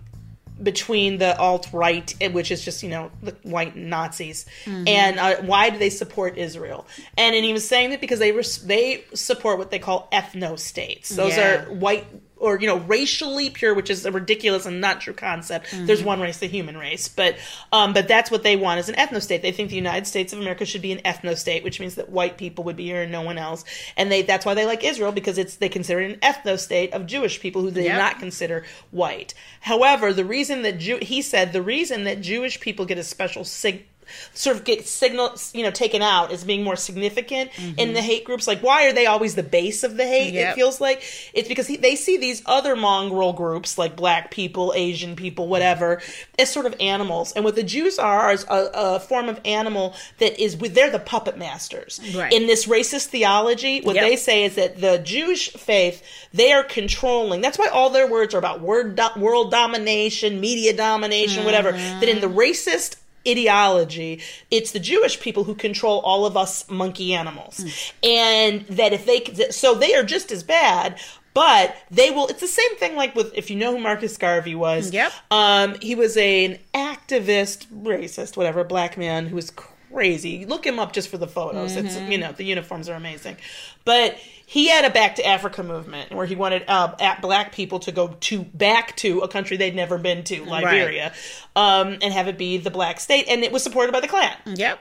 between 0.61 1.17
the 1.17 1.37
alt 1.37 1.67
right, 1.71 2.13
which 2.31 2.51
is 2.51 2.63
just 2.63 2.83
you 2.83 2.89
know 2.89 3.11
the 3.21 3.35
white 3.43 3.75
Nazis, 3.75 4.45
and 4.65 5.19
uh, 5.19 5.35
why 5.41 5.69
do 5.69 5.77
they 5.77 5.89
support 5.89 6.37
Israel? 6.37 6.85
And 7.17 7.35
and 7.35 7.43
he 7.45 7.53
was 7.53 7.67
saying 7.67 7.91
that 7.91 8.01
because 8.01 8.19
they 8.19 8.31
res- 8.31 8.65
they 8.65 9.03
support 9.13 9.57
what 9.57 9.71
they 9.71 9.79
call 9.79 10.07
ethno 10.11 10.57
states. 10.57 11.09
Those 11.09 11.37
Yeah. 11.37 11.65
are 11.65 11.73
white 11.73 12.05
or 12.47 12.59
you 12.59 12.67
know 12.67 12.77
racially 12.77 13.49
pure, 13.49 13.73
which 13.73 13.89
is 13.89 14.05
a 14.05 14.11
ridiculous 14.11 14.65
and 14.65 14.79
not 14.79 15.01
true 15.01 15.13
concept. 15.13 15.67
There's 15.71 16.03
one 16.03 16.19
race, 16.21 16.37
the 16.37 16.47
human 16.47 16.77
race, 16.77 17.07
but 17.07 17.35
um, 17.71 17.93
but 17.93 18.07
that's 18.07 18.31
what 18.31 18.43
they 18.43 18.55
want 18.55 18.79
is 18.79 18.89
an 18.89 18.95
ethno 18.95 19.21
state. 19.21 19.41
They 19.41 19.51
think 19.51 19.69
the 19.69 19.75
United 19.75 20.07
States 20.07 20.33
of 20.33 20.39
America 20.39 20.65
should 20.65 20.81
be 20.81 20.91
an 20.91 20.99
ethno 20.99 21.35
state, 21.37 21.63
which 21.63 21.79
means 21.79 21.95
that 21.95 22.09
white 22.09 22.37
people 22.37 22.63
would 22.63 22.75
be 22.77 22.85
here 22.85 23.01
and 23.01 23.11
no 23.11 23.21
one 23.21 23.37
else. 23.37 23.65
And 23.97 24.11
they 24.11 24.21
that's 24.21 24.45
why 24.45 24.53
they 24.53 24.65
like 24.65 24.83
Israel 24.83 25.11
because 25.11 25.37
it's 25.37 25.57
they 25.57 25.69
consider 25.69 26.01
it 26.01 26.11
an 26.11 26.19
ethno 26.19 26.57
state 26.57 26.93
of 26.93 27.05
Jewish 27.05 27.39
people 27.39 27.61
who 27.61 27.71
they 27.71 27.81
do 27.81 27.87
Yep. 27.87 27.97
not 27.97 28.19
consider 28.19 28.63
white. 28.91 29.33
However, 29.61 30.13
the 30.13 30.25
reason 30.25 30.61
that 30.63 30.77
Jew 30.79 30.97
he 31.01 31.21
said 31.21 31.53
the 31.53 31.61
reason 31.61 32.03
that 32.05 32.21
Jewish 32.21 32.59
people 32.59 32.85
get 32.85 32.97
a 32.97 33.03
special 33.03 33.43
sig 33.43 33.85
sort 34.33 34.55
of 34.55 34.63
get 34.63 34.87
signal 34.87 35.35
you 35.53 35.63
know 35.63 35.71
taken 35.71 36.01
out 36.01 36.31
as 36.31 36.43
being 36.43 36.63
more 36.63 36.75
significant 36.75 37.51
in 37.57 37.75
the 37.75 37.83
mm-hmm. 37.83 37.95
hate 37.97 38.25
groups. 38.25 38.47
Like 38.47 38.61
why 38.61 38.87
are 38.87 38.93
they 38.93 39.05
always 39.05 39.35
the 39.35 39.43
base 39.43 39.83
of 39.83 39.97
the 39.97 40.05
hate 40.05 40.35
it 40.35 40.55
feels 40.55 40.81
like? 40.81 41.03
It's 41.33 41.47
because 41.47 41.67
he, 41.67 41.77
they 41.77 41.95
see 41.95 42.17
these 42.17 42.41
other 42.45 42.75
mongrel 42.75 43.33
groups 43.33 43.77
like 43.77 43.95
black 43.95 44.31
people 44.31 44.73
asian 44.75 45.15
people 45.15 45.47
whatever 45.47 46.01
as 46.39 46.51
sort 46.51 46.65
of 46.65 46.75
animals. 46.79 47.33
And 47.33 47.43
what 47.45 47.55
the 47.55 47.63
jews 47.63 47.99
are 47.99 48.31
is 48.31 48.45
a, 48.49 48.69
a 48.73 48.99
form 48.99 49.29
of 49.29 49.39
animal 49.45 49.95
that 50.19 50.39
is 50.41 50.57
with 50.57 50.73
they're 50.73 50.89
the 50.89 50.99
puppet 50.99 51.37
masters 51.37 51.99
Right. 52.15 52.31
in 52.31 52.47
this 52.47 52.65
racist 52.65 53.07
theology. 53.07 53.81
What 53.81 53.95
Yep. 53.95 54.05
they 54.05 54.15
say 54.15 54.43
is 54.43 54.55
that 54.55 54.79
the 54.81 54.99
jewish 54.99 55.51
faith 55.53 56.03
they 56.33 56.51
are 56.51 56.63
controlling. 56.63 57.41
That's 57.41 57.57
why 57.57 57.67
all 57.67 57.89
their 57.89 58.07
words 58.07 58.33
are 58.33 58.37
about 58.37 58.61
word 58.61 58.95
do- 58.95 59.19
world 59.19 59.51
domination 59.51 60.39
media 60.39 60.75
domination 60.75 61.45
whatever. 61.45 61.71
That 61.71 62.03
in 62.03 62.21
the 62.21 62.27
mm-hmm. 62.27 62.37
racist 62.37 62.97
ideology 63.27 64.21
it's 64.51 64.71
the 64.71 64.79
jewish 64.79 65.19
people 65.19 65.43
who 65.45 65.55
control 65.55 65.99
all 65.99 66.25
of 66.25 66.35
us 66.35 66.69
monkey 66.69 67.13
animals. 67.13 67.63
And 68.03 68.61
that 68.67 68.93
if 68.93 69.05
they 69.05 69.49
so 69.51 69.75
they 69.75 69.93
are 69.95 70.03
just 70.03 70.31
as 70.31 70.43
bad 70.43 70.99
but 71.33 71.75
they 71.91 72.09
will 72.09 72.27
it's 72.27 72.41
the 72.41 72.47
same 72.47 72.75
thing 72.77 72.95
like 72.95 73.15
with 73.15 73.31
if 73.35 73.49
you 73.49 73.55
know 73.55 73.71
who 73.73 73.79
marcus 73.79 74.17
garvey 74.17 74.55
was 74.55 74.91
Yep. 74.91 75.11
um 75.31 75.75
he 75.81 75.93
was 75.95 76.17
a, 76.17 76.45
an 76.45 76.59
activist 76.73 77.67
racist 77.67 78.35
whatever 78.37 78.63
black 78.63 78.97
man 78.97 79.27
who 79.27 79.35
was 79.35 79.51
crazy. 79.51 80.45
Look 80.45 80.65
him 80.65 80.79
up 80.79 80.91
just 80.93 81.09
for 81.09 81.17
the 81.17 81.27
photos. 81.27 81.75
It's 81.75 81.97
you 81.97 82.17
know 82.17 82.31
the 82.31 82.43
uniforms 82.43 82.89
are 82.89 82.95
amazing. 82.95 83.37
But 83.85 84.17
he 84.49 84.69
had 84.69 84.85
a 84.85 84.89
back 84.89 85.15
to 85.15 85.25
africa 85.27 85.61
movement 85.61 86.11
where 86.13 86.25
he 86.25 86.33
wanted 86.35 86.63
uh, 86.69 86.95
at 87.01 87.21
black 87.21 87.51
people 87.51 87.79
to 87.79 87.91
go 87.91 88.15
to 88.21 88.43
back 88.43 88.95
to 88.95 89.19
a 89.19 89.27
country 89.27 89.57
they'd 89.57 89.75
never 89.75 89.97
been 89.97 90.23
to 90.23 90.43
liberia 90.45 91.11
um, 91.55 91.97
and 92.01 92.13
have 92.13 92.27
it 92.29 92.37
be 92.37 92.57
the 92.57 92.71
black 92.71 92.99
state 92.99 93.25
and 93.27 93.43
it 93.43 93.51
was 93.51 93.61
supported 93.61 93.91
by 93.91 93.99
the 93.99 94.07
klan 94.07 94.33
Yep. 94.45 94.79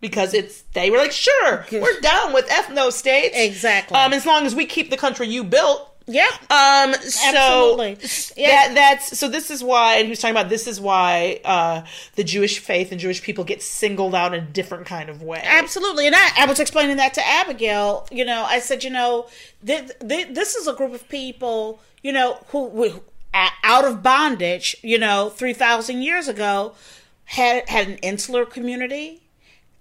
because 0.00 0.34
it's 0.34 0.62
they 0.74 0.90
were 0.90 0.98
like 0.98 1.12
sure 1.12 1.64
we're 1.72 2.00
down 2.02 2.32
with 2.34 2.46
ethno 2.48 2.92
states 2.92 3.34
Exactly. 3.36 3.96
um, 3.96 4.12
as 4.12 4.26
long 4.26 4.44
as 4.46 4.54
we 4.54 4.66
keep 4.66 4.90
the 4.90 4.96
country 4.98 5.26
you 5.28 5.42
built 5.42 5.90
Yep. 6.08 6.32
um 6.50 6.94
so 7.02 7.28
Absolutely. 7.28 7.98
Yeah. 8.36 8.48
that 8.48 8.74
that's 8.74 9.18
so 9.18 9.28
this 9.28 9.50
is 9.50 9.62
why 9.62 9.96
and 9.96 10.04
he 10.06 10.10
was 10.10 10.18
talking 10.20 10.34
about 10.34 10.48
this 10.48 10.66
is 10.66 10.80
why 10.80 11.40
uh 11.44 11.82
the 12.16 12.24
Jewish 12.24 12.58
faith 12.58 12.90
and 12.90 13.00
Jewish 13.00 13.22
people 13.22 13.44
get 13.44 13.62
singled 13.62 14.14
out 14.14 14.34
in 14.34 14.42
a 14.42 14.46
different 14.46 14.86
kind 14.86 15.10
of 15.10 15.22
way. 15.22 15.42
Absolutely. 15.44 16.06
And 16.06 16.16
I, 16.16 16.30
I 16.38 16.46
was 16.46 16.58
explaining 16.58 16.96
that 16.96 17.14
to 17.14 17.26
Abigail. 17.26 18.08
You 18.10 18.24
know, 18.24 18.44
I 18.44 18.58
said, 18.60 18.82
you 18.84 18.90
know, 18.90 19.28
th- 19.64 19.90
th- 20.06 20.28
this 20.34 20.54
is 20.56 20.66
a 20.66 20.72
group 20.72 20.94
of 20.94 21.08
people, 21.08 21.80
you 22.02 22.12
know, 22.12 22.38
who, 22.48 22.70
who 22.70 23.02
out 23.34 23.84
of 23.84 24.02
bondage, 24.02 24.76
you 24.82 24.98
know, 24.98 25.28
3,000 25.28 26.02
years 26.02 26.28
ago, 26.28 26.74
had, 27.26 27.68
had 27.68 27.86
an 27.88 27.96
insular 27.98 28.46
community, 28.46 29.20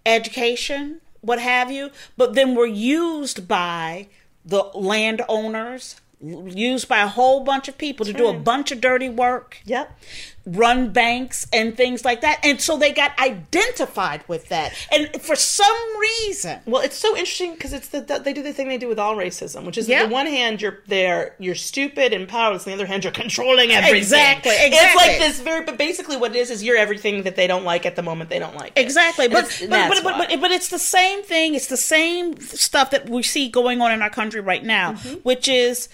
education, 0.05 0.99
what 1.21 1.39
have 1.39 1.71
you, 1.71 1.89
but 2.17 2.33
then 2.33 2.55
were 2.55 2.65
used 2.65 3.47
by 3.47 4.07
the 4.45 4.63
landowners, 4.73 5.99
used 6.19 6.87
by 6.87 6.99
a 6.99 7.07
whole 7.07 7.41
bunch 7.43 7.67
of 7.67 7.77
people 7.77 8.05
to 8.05 8.13
do 8.13 8.27
a 8.27 8.33
bunch 8.33 8.71
of 8.71 8.81
dirty 8.81 9.09
work 9.09 9.57
Yep. 9.65 9.99
Run 10.47 10.91
banks 10.93 11.45
and 11.51 11.75
things 11.75 12.05
like 12.05 12.21
that. 12.21 12.39
And 12.43 12.61
so 12.61 12.77
they 12.77 12.93
got 12.93 13.11
identified 13.19 14.23
with 14.29 14.47
that. 14.49 14.73
And 14.91 15.21
for 15.21 15.35
some 15.35 15.75
reason, 15.99 16.59
Well, 16.65 16.81
it's 16.81 16.97
so 16.97 17.17
interesting 17.17 17.53
because 17.53 17.73
it's 17.73 17.89
the, 17.89 17.99
the 18.01 18.19
they 18.19 18.31
do 18.33 18.41
the 18.41 18.53
thing 18.53 18.69
they 18.69 18.77
do 18.77 18.87
with 18.87 18.97
all 18.99 19.15
racism, 19.15 19.65
which 19.65 19.77
is 19.77 19.87
that 19.87 19.91
Yeah. 19.93 20.03
on 20.03 20.09
the 20.09 20.13
one 20.13 20.25
hand 20.27 20.61
you're 20.61 20.79
there, 20.87 21.35
you're 21.37 21.55
stupid 21.55 22.13
and 22.13 22.27
powerless, 22.29 22.65
on 22.65 22.71
the 22.71 22.75
other 22.75 22.85
hand 22.85 23.03
you're 23.03 23.11
controlling 23.13 23.71
everything. 23.71 23.97
Exactly, 23.97 24.51
exactly. 24.53 24.77
It's 24.77 24.95
like 24.95 25.17
this 25.19 25.41
very, 25.41 25.65
but 25.65 25.77
basically 25.77 26.17
what 26.17 26.35
it 26.35 26.39
is 26.39 26.49
is 26.49 26.63
you're 26.63 26.77
everything 26.77 27.23
that 27.23 27.35
they 27.35 27.47
don't 27.47 27.65
like 27.65 27.85
at 27.85 27.95
the 27.95 28.03
moment 28.03 28.29
they 28.29 28.39
don't 28.39 28.55
like. 28.55 28.71
it. 28.75 28.81
exactly. 28.81 29.27
But 29.27 29.45
but, 29.69 29.89
but, 29.89 30.03
but, 30.03 30.17
but 30.29 30.41
but 30.41 30.51
it's 30.51 30.69
the 30.69 30.79
same 30.79 31.23
thing. 31.23 31.55
It's 31.55 31.67
the 31.67 31.77
same 31.77 32.39
stuff 32.39 32.91
that 32.91 33.09
we 33.09 33.21
see 33.23 33.49
going 33.49 33.81
on 33.81 33.91
in 33.91 34.01
our 34.01 34.09
country 34.09 34.41
right 34.41 34.63
now, 34.63 34.93
Mm-hmm. 34.93 35.15
which 35.23 35.47
is 35.49 35.89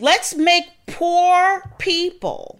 let's 0.00 0.34
make 0.34 0.64
poor 0.86 1.62
people 1.78 2.57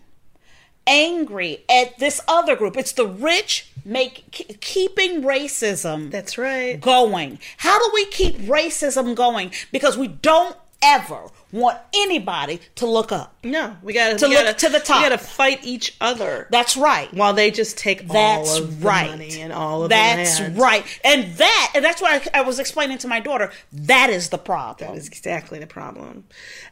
angry 0.88 1.64
at 1.70 1.98
this 1.98 2.20
other 2.26 2.56
group. 2.56 2.76
It's 2.76 2.92
the 2.92 3.06
rich 3.06 3.70
make 3.84 4.58
keeping 4.60 5.22
racism 5.22 6.10
that's 6.10 6.36
right. 6.36 6.80
going. 6.80 7.38
How 7.58 7.78
do 7.78 7.90
we 7.94 8.06
keep 8.06 8.38
racism 8.38 9.14
going? 9.14 9.52
Because 9.70 9.96
we 9.96 10.08
don't 10.08 10.56
ever 10.82 11.28
want 11.52 11.78
anybody 11.94 12.60
to 12.76 12.86
look 12.86 13.12
up. 13.12 13.34
No, 13.42 13.76
we 13.82 13.92
gotta 13.92 14.26
we 14.26 14.34
look 14.34 14.44
gotta, 14.44 14.58
to 14.66 14.68
the 14.68 14.80
top. 14.80 15.02
We 15.02 15.08
gotta 15.08 15.18
fight 15.18 15.60
each 15.64 15.96
other. 16.00 16.46
That's 16.50 16.76
right. 16.76 17.12
while 17.14 17.32
they 17.32 17.50
just 17.50 17.78
take 17.78 18.06
That's 18.06 18.50
all 18.50 18.62
of 18.62 18.84
right. 18.84 19.10
the 19.10 19.16
money 19.16 19.40
and 19.40 19.52
all 19.52 19.84
of 19.84 19.90
that's 19.90 20.40
right. 20.40 20.84
And 21.04 21.34
that 21.34 21.72
and 21.74 21.84
that's 21.84 22.02
why 22.02 22.20
I, 22.34 22.40
I 22.40 22.42
was 22.42 22.58
explaining 22.58 22.98
to 22.98 23.08
my 23.08 23.20
daughter 23.20 23.50
that 23.72 24.10
is 24.10 24.28
the 24.28 24.38
problem. 24.38 24.90
That 24.90 24.98
is 24.98 25.08
exactly 25.08 25.58
the 25.58 25.66
problem. 25.66 26.24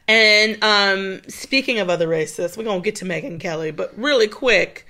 And 0.07 0.63
um, 0.63 1.21
speaking 1.27 1.79
of 1.79 1.89
other 1.89 2.07
racists, 2.07 2.57
we're 2.57 2.63
gonna 2.63 2.81
get 2.81 2.95
to 2.97 3.05
Megyn 3.05 3.39
Kelly, 3.39 3.71
but 3.71 3.97
really 3.97 4.27
quick. 4.27 4.85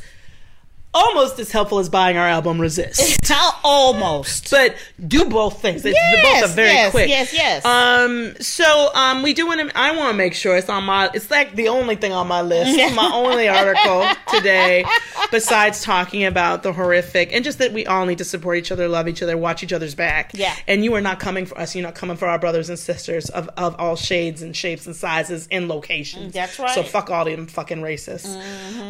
Almost 0.92 1.38
as 1.38 1.52
helpful 1.52 1.78
as 1.78 1.88
buying 1.88 2.16
our 2.16 2.26
album 2.26 2.60
Resist. 2.60 3.30
Almost. 3.64 4.50
But 4.50 4.74
do 5.06 5.24
both 5.26 5.62
things. 5.62 5.84
It's, 5.84 5.94
Yes, 5.96 6.42
both 6.42 6.50
are 6.50 6.54
very 6.54 6.72
yes, 6.72 6.90
quick. 6.90 7.08
yes, 7.08 7.32
yes. 7.32 7.64
Um. 7.64 8.34
So, 8.40 8.90
um, 8.94 9.22
we 9.22 9.32
do 9.32 9.46
want 9.46 9.60
to. 9.60 9.78
I 9.78 9.96
want 9.96 10.10
to 10.10 10.16
make 10.16 10.34
sure 10.34 10.56
it's 10.56 10.68
on 10.68 10.82
my. 10.84 11.08
It's 11.14 11.30
like 11.30 11.54
the 11.54 11.68
only 11.68 11.94
thing 11.94 12.12
on 12.12 12.26
my 12.26 12.42
list. 12.42 12.76
my 12.96 13.08
only 13.14 13.48
article 13.48 14.04
today, 14.34 14.84
besides 15.30 15.82
talking 15.82 16.24
about 16.24 16.64
the 16.64 16.72
horrific 16.72 17.32
and 17.32 17.44
just 17.44 17.58
that 17.58 17.72
we 17.72 17.86
all 17.86 18.04
need 18.04 18.18
to 18.18 18.24
support 18.24 18.58
each 18.58 18.72
other, 18.72 18.88
love 18.88 19.06
each 19.06 19.22
other, 19.22 19.38
watch 19.38 19.62
each 19.62 19.72
other's 19.72 19.94
back. 19.94 20.32
Yeah. 20.34 20.54
And 20.66 20.84
you 20.84 20.92
are 20.94 21.00
not 21.00 21.20
coming 21.20 21.46
for 21.46 21.56
us. 21.56 21.72
You're 21.74 21.84
not 21.84 21.94
coming 21.94 22.16
for 22.16 22.26
our 22.26 22.38
brothers 22.40 22.68
and 22.68 22.78
sisters 22.78 23.30
of 23.30 23.48
of 23.56 23.76
all 23.78 23.94
shades 23.94 24.42
and 24.42 24.56
shapes 24.56 24.86
and 24.86 24.96
sizes 24.96 25.46
and 25.52 25.68
locations. 25.68 26.32
That's 26.34 26.58
right. 26.58 26.70
So 26.70 26.82
fuck 26.82 27.10
all 27.10 27.24
them 27.26 27.46
fucking 27.46 27.78
racists. 27.78 28.34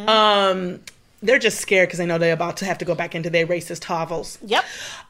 Um. 0.07 0.79
They're 1.23 1.37
just 1.39 1.59
scared 1.59 1.87
because 1.89 1.99
they 1.99 2.05
know 2.07 2.17
they're 2.17 2.33
about 2.33 2.57
to 2.57 2.65
have 2.65 2.79
to 2.79 2.85
go 2.85 2.95
back 2.95 3.13
into 3.13 3.29
their 3.29 3.45
racist 3.45 3.83
hovels. 3.83 4.39
Yep. 4.43 4.63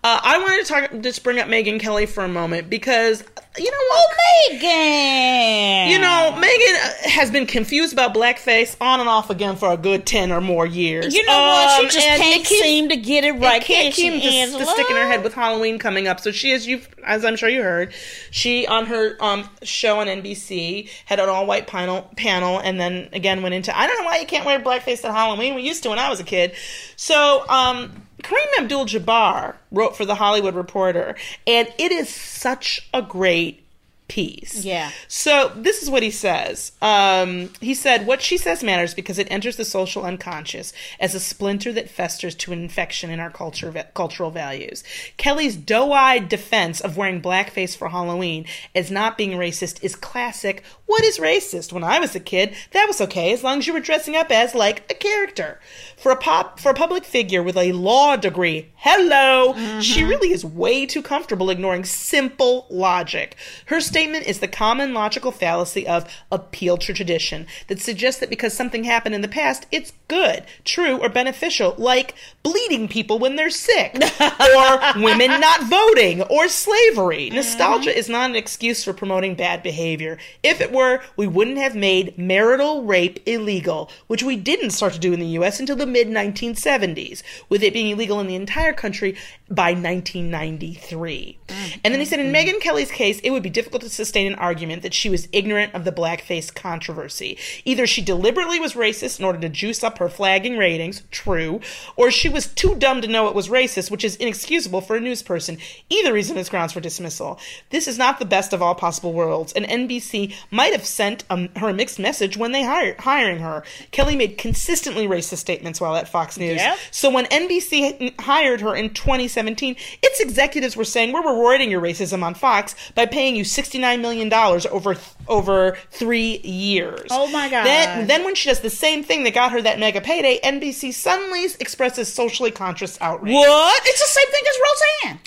Uh, 0.03 0.19
I 0.23 0.37
wanted 0.39 0.65
to 0.65 0.73
talk, 0.73 1.01
just 1.01 1.23
bring 1.23 1.39
up 1.39 1.47
Megyn 1.47 1.79
Kelly 1.79 2.05
for 2.05 2.23
a 2.25 2.27
moment 2.27 2.69
because 2.69 3.23
you 3.57 3.65
know 3.71 3.77
Oh, 3.79 4.07
what? 4.49 4.61
Megyn. 4.61 5.89
You 5.89 5.99
know, 5.99 6.33
Megyn 6.35 6.75
uh, 7.05 7.09
has 7.09 7.31
been 7.31 7.45
confused 7.45 7.93
about 7.93 8.13
blackface 8.13 8.75
on 8.81 8.99
and 8.99 9.07
off 9.09 9.29
again 9.29 9.55
for 9.55 9.71
a 9.71 9.77
good 9.77 10.05
ten 10.05 10.31
or 10.31 10.41
more 10.41 10.65
years. 10.65 11.13
You 11.13 11.25
know 11.25 11.37
what? 11.37 11.77
She 11.77 11.83
Um, 11.85 11.89
just 11.89 12.07
can't 12.07 12.45
keeps- 12.45 12.61
seem 12.61 12.89
to 12.89 12.95
get 12.97 13.23
it 13.23 13.33
right. 13.33 13.61
It 13.61 13.65
can't 13.65 13.93
can 13.93 14.19
keep 14.19 14.23
just, 14.23 14.57
just 14.57 14.71
sticking 14.71 14.95
her 14.95 15.07
head 15.07 15.23
with 15.23 15.33
Halloween 15.33 15.79
coming 15.79 16.07
up. 16.07 16.19
So 16.19 16.31
she 16.31 16.51
is 16.51 16.67
you, 16.67 16.81
as 17.05 17.23
I'm 17.25 17.35
sure 17.35 17.49
you 17.49 17.61
heard, 17.63 17.93
she 18.31 18.67
on 18.67 18.85
her 18.87 19.15
um 19.21 19.49
show 19.63 19.99
on 19.99 20.07
NBC 20.07 20.89
had 21.05 21.19
an 21.19 21.29
all 21.29 21.45
white 21.45 21.67
panel 21.67 22.09
panel, 22.17 22.59
and 22.59 22.79
then 22.79 23.09
again 23.13 23.41
went 23.41 23.55
into 23.55 23.77
I 23.77 23.87
don't 23.87 23.97
know 23.99 24.05
why 24.05 24.17
you 24.19 24.25
can't 24.25 24.45
wear 24.45 24.59
blackface 24.59 25.03
at 25.05 25.11
Halloween. 25.13 25.55
We 25.55 25.61
used 25.63 25.83
to 25.83 25.89
I 26.01 26.09
was 26.09 26.19
a 26.19 26.25
kid. 26.25 26.53
So 26.95 27.47
um. 27.49 28.03
Kareem 28.21 28.59
Abdul-Jabbar 28.59 29.55
wrote 29.71 29.97
for 29.97 30.05
the 30.05 30.13
Hollywood 30.13 30.53
Reporter, 30.53 31.15
and 31.47 31.67
it 31.79 31.91
is 31.91 32.07
such 32.07 32.87
a 32.93 33.01
great 33.01 33.63
piece. 34.11 34.65
Yeah. 34.65 34.91
So 35.07 35.53
this 35.55 35.81
is 35.81 35.89
what 35.89 36.03
he 36.03 36.11
says. 36.11 36.73
Um, 36.81 37.49
he 37.61 37.73
said, 37.73 38.05
"What 38.05 38.21
she 38.21 38.37
says 38.37 38.61
matters 38.61 38.93
because 38.93 39.17
it 39.17 39.27
enters 39.31 39.55
the 39.55 39.63
social 39.63 40.03
unconscious 40.03 40.73
as 40.99 41.15
a 41.15 41.19
splinter 41.19 41.71
that 41.71 41.89
festers 41.89 42.35
to 42.35 42.51
an 42.51 42.61
infection 42.61 43.09
in 43.09 43.21
our 43.21 43.31
culture, 43.31 43.71
cultural 43.93 44.29
values." 44.29 44.83
Kelly's 45.15 45.55
doe-eyed 45.55 46.27
defense 46.27 46.81
of 46.81 46.97
wearing 46.97 47.21
blackface 47.21 47.75
for 47.75 47.89
Halloween 47.89 48.45
as 48.75 48.91
not 48.91 49.17
being 49.17 49.31
racist 49.31 49.81
is 49.81 49.95
classic. 49.95 50.61
What 50.91 51.05
is 51.05 51.19
racist? 51.19 51.71
When 51.71 51.85
I 51.85 51.99
was 51.99 52.15
a 52.17 52.19
kid, 52.19 52.53
that 52.71 52.85
was 52.85 52.99
okay 52.99 53.31
as 53.31 53.45
long 53.45 53.59
as 53.59 53.65
you 53.65 53.71
were 53.71 53.79
dressing 53.79 54.17
up 54.17 54.29
as 54.29 54.53
like 54.53 54.91
a 54.91 54.93
character. 54.93 55.61
For 55.95 56.11
a 56.11 56.17
pop, 56.17 56.59
for 56.59 56.69
a 56.69 56.73
public 56.73 57.05
figure 57.05 57.41
with 57.41 57.55
a 57.55 57.71
law 57.71 58.17
degree, 58.17 58.73
hello, 58.75 59.53
she 59.79 60.01
mm-hmm. 60.01 60.09
really 60.09 60.33
is 60.33 60.43
way 60.43 60.85
too 60.85 61.01
comfortable 61.01 61.49
ignoring 61.49 61.85
simple 61.85 62.65
logic. 62.69 63.37
Her 63.67 63.79
statement 63.79 64.27
is 64.27 64.39
the 64.39 64.49
common 64.49 64.93
logical 64.93 65.31
fallacy 65.31 65.87
of 65.87 66.11
appeal 66.29 66.75
to 66.79 66.93
tradition 66.93 67.47
that 67.67 67.79
suggests 67.79 68.19
that 68.19 68.29
because 68.29 68.53
something 68.53 68.83
happened 68.83 69.15
in 69.15 69.21
the 69.21 69.29
past, 69.29 69.67
it's 69.71 69.93
good, 70.09 70.43
true, 70.65 70.97
or 70.97 71.07
beneficial, 71.07 71.73
like 71.77 72.15
bleeding 72.43 72.89
people 72.89 73.17
when 73.17 73.37
they're 73.37 73.49
sick, 73.49 73.93
or 74.21 75.01
women 75.01 75.39
not 75.39 75.63
voting, 75.69 76.21
or 76.23 76.49
slavery. 76.49 77.27
Mm-hmm. 77.27 77.35
Nostalgia 77.35 77.97
is 77.97 78.09
not 78.09 78.29
an 78.29 78.35
excuse 78.35 78.83
for 78.83 78.91
promoting 78.91 79.35
bad 79.35 79.63
behavior. 79.63 80.17
If 80.43 80.59
it 80.59 80.73
were, 80.73 80.80
we 81.15 81.27
wouldn't 81.27 81.57
have 81.57 81.75
made 81.75 82.17
marital 82.17 82.83
rape 82.83 83.19
illegal, 83.25 83.89
which 84.07 84.23
we 84.23 84.35
didn't 84.35 84.71
start 84.71 84.93
to 84.93 84.99
do 84.99 85.13
in 85.13 85.19
the 85.19 85.37
US 85.39 85.59
until 85.59 85.75
the 85.75 85.85
mid 85.85 86.07
1970s, 86.07 87.23
with 87.49 87.63
it 87.63 87.73
being 87.73 87.89
illegal 87.89 88.19
in 88.19 88.27
the 88.27 88.35
entire 88.35 88.73
country 88.73 89.17
by 89.49 89.73
1993. 89.73 91.37
And 91.83 91.93
then 91.93 91.99
he 91.99 92.05
said 92.05 92.19
in 92.19 92.31
mm-hmm. 92.31 92.49
Megyn 92.57 92.61
Kelly's 92.61 92.91
case, 92.91 93.19
it 93.19 93.31
would 93.31 93.43
be 93.43 93.49
difficult 93.49 93.83
to 93.83 93.89
sustain 93.89 94.27
an 94.27 94.35
argument 94.35 94.81
that 94.83 94.93
she 94.93 95.09
was 95.09 95.27
ignorant 95.31 95.73
of 95.73 95.83
the 95.83 95.91
blackface 95.91 96.53
controversy. 96.53 97.37
Either 97.65 97.85
she 97.85 98.01
deliberately 98.01 98.59
was 98.59 98.73
racist 98.73 99.19
in 99.19 99.25
order 99.25 99.39
to 99.39 99.49
juice 99.49 99.83
up 99.83 99.97
her 99.97 100.09
flagging 100.09 100.57
ratings, 100.57 101.03
true, 101.11 101.59
or 101.95 102.11
she 102.11 102.29
was 102.29 102.47
too 102.47 102.75
dumb 102.75 103.01
to 103.01 103.07
know 103.07 103.27
it 103.27 103.35
was 103.35 103.49
racist, 103.49 103.91
which 103.91 104.05
is 104.05 104.15
inexcusable 104.17 104.81
for 104.81 104.95
a 104.95 105.01
news 105.01 105.21
person. 105.21 105.57
Either 105.89 106.13
reason 106.13 106.37
is 106.37 106.49
grounds 106.49 106.73
for 106.73 106.79
dismissal. 106.79 107.39
This 107.69 107.87
is 107.87 107.97
not 107.97 108.19
the 108.19 108.25
best 108.25 108.53
of 108.53 108.61
all 108.61 108.75
possible 108.75 109.13
worlds, 109.13 109.53
and 109.53 109.65
NBC 109.65 110.33
might 110.49 110.70
have 110.71 110.85
sent 110.85 111.23
um, 111.29 111.49
her 111.55 111.69
a 111.69 111.73
mixed 111.73 111.99
message 111.99 112.37
when 112.37 112.51
they 112.51 112.63
hired 112.63 112.99
hiring 112.99 113.39
her. 113.39 113.63
Kelly 113.91 114.15
made 114.15 114.37
consistently 114.37 115.07
racist 115.07 115.37
statements 115.37 115.79
while 115.81 115.95
at 115.95 116.07
Fox 116.07 116.37
News. 116.37 116.57
Yep. 116.57 116.77
So 116.91 117.09
when 117.09 117.25
NBC 117.25 118.19
hired 118.19 118.61
her 118.61 118.75
in 118.75 118.93
2017, 118.93 119.75
its 120.01 120.19
executives 120.19 120.75
were 120.75 120.85
saying, 120.85 121.11
"We're 121.11 121.27
rewarding 121.27 121.69
your 121.71 121.81
racism 121.81 122.23
on 122.23 122.33
Fox 122.33 122.75
by 122.95 123.05
paying 123.05 123.35
you 123.35 123.43
69 123.43 124.01
million 124.01 124.29
dollars 124.29 124.65
over 124.67 124.95
over 125.27 125.77
three 125.91 126.39
years." 126.39 127.07
Oh 127.11 127.27
my 127.27 127.49
God. 127.49 127.65
Then, 127.65 128.07
then 128.07 128.23
when 128.23 128.35
she 128.35 128.49
does 128.49 128.59
the 128.59 128.69
same 128.69 129.03
thing 129.03 129.23
that 129.23 129.33
got 129.33 129.51
her 129.51 129.61
that 129.61 129.79
mega 129.79 130.01
payday, 130.01 130.39
NBC 130.43 130.93
suddenly 130.93 131.45
expresses 131.59 132.11
socially 132.11 132.51
conscious 132.51 132.97
outrage. 133.01 133.33
What? 133.33 133.81
It's 133.85 133.99
the 133.99 134.19
same 134.19 134.31
thing 134.31 134.43
as 134.49 134.59
Roseanne. 134.65 135.19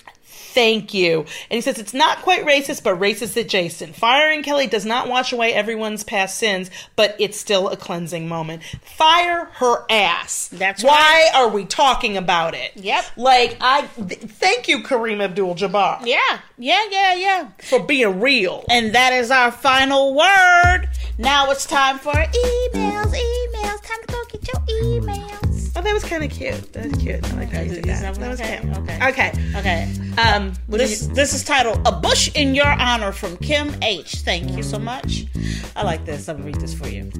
Thank 0.55 0.95
you. 0.95 1.21
And 1.21 1.57
he 1.57 1.61
says 1.61 1.79
it's 1.79 1.93
not 1.95 2.19
quite 2.23 2.45
racist, 2.47 2.85
but 2.85 2.99
racist 3.01 3.37
adjacent. 3.37 3.97
Firing 3.97 4.43
Kelly 4.45 4.67
does 4.69 4.85
not 4.87 5.09
wash 5.09 5.33
away 5.33 5.53
everyone's 5.53 6.05
past 6.05 6.39
sins, 6.39 6.71
but 6.95 7.17
it's 7.19 7.39
still 7.39 7.69
a 7.69 7.77
cleansing 7.77 8.29
moment. 8.29 8.63
Fire 8.83 9.47
her 9.55 9.85
ass. 9.91 10.49
That's 10.53 10.85
why 10.85 11.31
are 11.35 11.49
we 11.49 11.65
talking 11.65 12.17
about 12.17 12.55
it? 12.55 12.71
Yep. 12.77 13.05
Like 13.17 13.57
I 13.61 13.83
th- 13.87 14.21
thank 14.21 14.69
you, 14.69 14.79
Kareem 14.85 15.21
Abdul-Jabbar, 15.23 16.07
Yeah, 16.07 16.19
yeah, 16.57 16.85
yeah, 16.91 17.15
yeah. 17.15 17.49
for 17.61 17.81
being 17.81 18.21
real. 18.21 18.65
And 18.71 18.95
that 18.95 19.13
is 19.13 19.31
our 19.33 19.51
final 19.51 20.15
word. 20.15 20.89
Now 21.19 21.51
it's 21.51 21.67
time 21.67 21.99
for 21.99 22.13
emails, 22.13 23.13
emails. 23.13 23.83
Time 23.83 24.01
to 24.01 24.07
go 24.07 24.23
get 24.31 24.49
your 24.53 24.63
emails. 25.01 25.34
That 25.85 25.93
was 25.95 26.05
kind 26.05 26.25
of 26.25 26.31
cute. 26.31 26.73
That 26.73 26.87
was 26.91 26.95
cute. 27.03 27.25
I 27.33 27.37
like 27.37 27.51
how 27.51 27.61
you 27.61 27.75
did 27.75 27.85
that. 27.85 28.01
that 28.03 28.15
That 28.15 28.31
was 28.31 28.41
okay? 28.41 28.59
cute. 28.63 28.77
Okay. 28.79 29.09
Okay. 29.09 29.33
Okay. 29.57 29.93
Um. 30.21 30.53
This 30.69 31.03
you- 31.07 31.15
this 31.15 31.35
is 31.35 31.45
titled 31.45 31.81
"A 31.87 31.93
Bush 31.93 32.31
in 32.35 32.55
Your 32.55 32.67
Honor" 32.67 33.13
from 33.13 33.37
Kim 33.39 33.75
H. 33.83 34.17
Thank 34.17 34.57
you 34.57 34.63
so 34.63 34.79
much. 34.79 35.27
I 35.77 35.83
like 35.85 36.05
this. 36.05 36.29
I'm 36.29 36.37
gonna 36.39 36.47
read 36.47 36.61
this 36.61 36.73
for 36.75 36.89
you. 36.89 37.11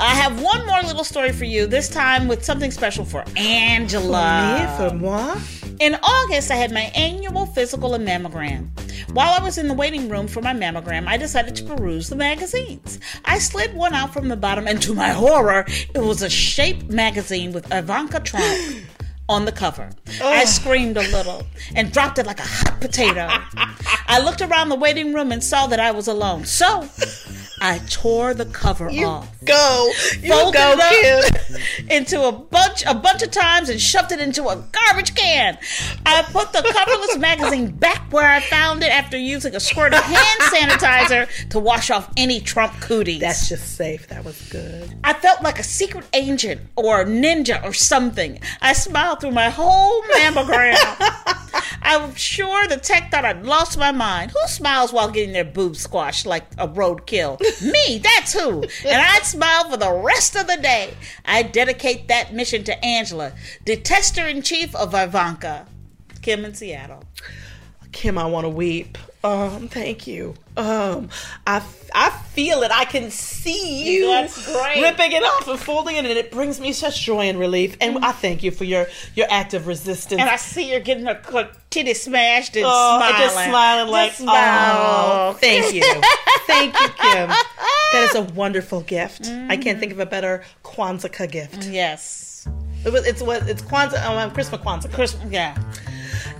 I 0.00 0.14
have 0.14 0.40
one 0.42 0.66
more 0.66 0.82
little 0.82 1.04
story 1.04 1.32
for 1.32 1.44
you. 1.44 1.66
This 1.66 1.88
time 1.88 2.26
with 2.28 2.44
something 2.44 2.70
special 2.70 3.04
for 3.04 3.24
Angela. 3.36 4.58
Me 4.58 4.76
for 4.90 4.94
moi? 4.96 5.36
In 5.80 5.94
August, 6.02 6.50
I 6.50 6.56
had 6.56 6.72
my 6.72 6.90
annual 6.94 7.46
physical 7.46 7.94
and 7.94 8.06
mammogram. 8.06 8.68
While 9.12 9.40
I 9.40 9.42
was 9.42 9.58
in 9.58 9.68
the 9.68 9.74
waiting 9.74 10.08
room 10.08 10.28
for 10.28 10.40
my 10.42 10.54
mammogram, 10.54 11.06
I 11.06 11.16
decided 11.16 11.56
to 11.56 11.64
peruse 11.64 12.08
the 12.08 12.16
magazines. 12.16 12.98
I 13.24 13.38
slid 13.38 13.74
one 13.74 13.94
out 13.94 14.12
from 14.12 14.28
the 14.28 14.36
bottom, 14.36 14.66
and 14.66 14.80
to 14.82 14.94
my 14.94 15.10
horror, 15.10 15.64
it 15.94 16.02
was 16.02 16.22
a 16.22 16.30
Shape 16.30 16.88
magazine 16.88 17.52
with 17.52 17.72
Ivanka 17.72 18.20
Trump 18.20 18.84
on 19.28 19.44
the 19.44 19.52
cover. 19.52 19.90
I 20.22 20.44
screamed 20.44 20.96
a 20.96 21.08
little 21.10 21.42
and 21.74 21.92
dropped 21.92 22.18
it 22.18 22.26
like 22.26 22.40
a 22.40 22.46
hot 22.46 22.80
potato. 22.80 23.28
I 24.06 24.20
looked 24.22 24.40
around 24.40 24.70
the 24.70 24.76
waiting 24.76 25.12
room 25.12 25.32
and 25.32 25.44
saw 25.44 25.66
that 25.66 25.80
I 25.80 25.90
was 25.90 26.08
alone. 26.08 26.44
So 26.46 26.88
I 27.60 27.78
tore 27.88 28.34
the 28.34 28.46
cover 28.46 28.88
off 28.90 29.28
Go. 29.44 29.90
You 30.20 30.32
folded 30.32 30.58
go, 30.58 31.20
up 31.24 31.90
into 31.90 32.22
a 32.22 32.32
bunch 32.32 32.84
a 32.86 32.94
bunch 32.94 33.22
of 33.22 33.30
times 33.30 33.68
and 33.68 33.80
shoved 33.80 34.12
it 34.12 34.20
into 34.20 34.48
a 34.48 34.56
garbage 34.72 35.14
can. 35.14 35.58
I 36.04 36.22
put 36.22 36.52
the 36.52 36.58
coverless 36.58 37.18
magazine 37.20 37.70
back 37.70 38.12
where 38.12 38.28
I 38.28 38.40
found 38.40 38.82
it 38.82 38.90
after 38.90 39.16
using 39.16 39.54
a 39.54 39.60
squirt 39.60 39.94
of 39.94 40.00
hand 40.00 40.40
sanitizer 40.52 41.48
to 41.50 41.58
wash 41.58 41.90
off 41.90 42.12
any 42.16 42.40
Trump 42.40 42.72
cooties. 42.80 43.20
That's 43.20 43.48
just 43.48 43.76
safe. 43.76 44.08
That 44.08 44.24
was 44.24 44.40
good. 44.50 44.94
I 45.04 45.12
felt 45.14 45.42
like 45.42 45.58
a 45.58 45.64
secret 45.64 46.04
agent 46.12 46.60
or 46.76 47.02
a 47.02 47.04
ninja 47.04 47.62
or 47.64 47.72
something. 47.72 48.40
I 48.60 48.72
smiled 48.72 49.20
through 49.20 49.32
my 49.32 49.50
whole 49.50 50.02
mammogram. 50.02 50.74
I'm 51.88 52.14
sure 52.16 52.66
the 52.66 52.76
tech 52.76 53.10
thought 53.10 53.24
I'd 53.24 53.46
lost 53.46 53.78
my 53.78 53.92
mind. 53.92 54.32
Who 54.32 54.46
smiles 54.46 54.92
while 54.92 55.10
getting 55.10 55.32
their 55.32 55.42
boobs 55.42 55.80
squashed 55.80 56.26
like 56.26 56.44
a 56.58 56.68
roadkill? 56.68 57.40
Me, 57.62 57.96
that's 57.96 58.34
who. 58.34 58.62
And 58.86 59.00
I'd 59.00 59.24
smile 59.24 59.70
for 59.70 59.78
the 59.78 59.90
rest 59.90 60.36
of 60.36 60.46
the 60.46 60.58
day. 60.58 60.92
I 61.24 61.42
dedicate 61.42 62.08
that 62.08 62.34
mission 62.34 62.62
to 62.64 62.84
Angela, 62.84 63.32
detester 63.64 64.30
in 64.30 64.42
chief 64.42 64.76
of 64.76 64.92
Ivanka. 64.94 65.66
Kim 66.20 66.44
in 66.44 66.52
Seattle. 66.52 67.04
Kim, 67.92 68.18
I 68.18 68.26
want 68.26 68.44
to 68.44 68.50
weep. 68.50 68.98
Um, 69.24 69.68
thank 69.68 70.06
you. 70.06 70.34
Um, 70.56 71.08
I, 71.46 71.62
I 71.94 72.10
feel 72.10 72.62
it. 72.62 72.70
I 72.72 72.84
can 72.84 73.10
see 73.10 73.84
you 73.96 74.06
That's 74.06 74.46
great. 74.46 74.80
ripping 74.80 75.12
it 75.12 75.22
off 75.24 75.48
and 75.48 75.58
folding 75.58 75.96
it, 75.96 76.04
and 76.04 76.16
it 76.16 76.30
brings 76.30 76.60
me 76.60 76.72
such 76.72 77.02
joy 77.02 77.22
and 77.28 77.38
relief. 77.38 77.76
And 77.80 78.04
I 78.04 78.12
thank 78.12 78.42
you 78.42 78.50
for 78.52 78.64
your 78.64 78.86
your 79.16 79.26
act 79.30 79.54
of 79.54 79.66
resistance. 79.66 80.20
And 80.20 80.30
I 80.30 80.36
see 80.36 80.70
you're 80.70 80.80
getting 80.80 81.06
her, 81.06 81.20
her 81.32 81.50
titty 81.70 81.94
smashed 81.94 82.56
and 82.56 82.64
oh, 82.66 82.98
smiling. 82.98 83.14
and 83.14 83.22
just 83.22 83.44
smiling 83.44 83.90
like, 83.90 84.10
Just 84.10 84.22
smile. 84.22 84.76
oh, 84.76 85.32
thank 85.40 85.74
you, 85.74 85.82
thank 86.46 86.74
you, 86.80 86.88
Kim. 86.88 87.28
That 87.28 88.08
is 88.10 88.14
a 88.14 88.22
wonderful 88.34 88.82
gift. 88.82 89.28
I 89.48 89.56
can't 89.56 89.80
think 89.80 89.92
of 89.92 89.98
a 89.98 90.06
better 90.06 90.44
Kwanzaa 90.64 91.30
gift. 91.30 91.64
Yes. 91.66 92.46
It 92.84 92.92
was, 92.92 93.04
it's 93.06 93.22
what 93.22 93.48
it's 93.48 93.62
Kwanzaa, 93.62 94.04
um, 94.04 94.30
Christmas 94.30 94.60
Kwanzaa. 94.60 94.92
Christmas, 94.92 95.32
yeah. 95.32 95.56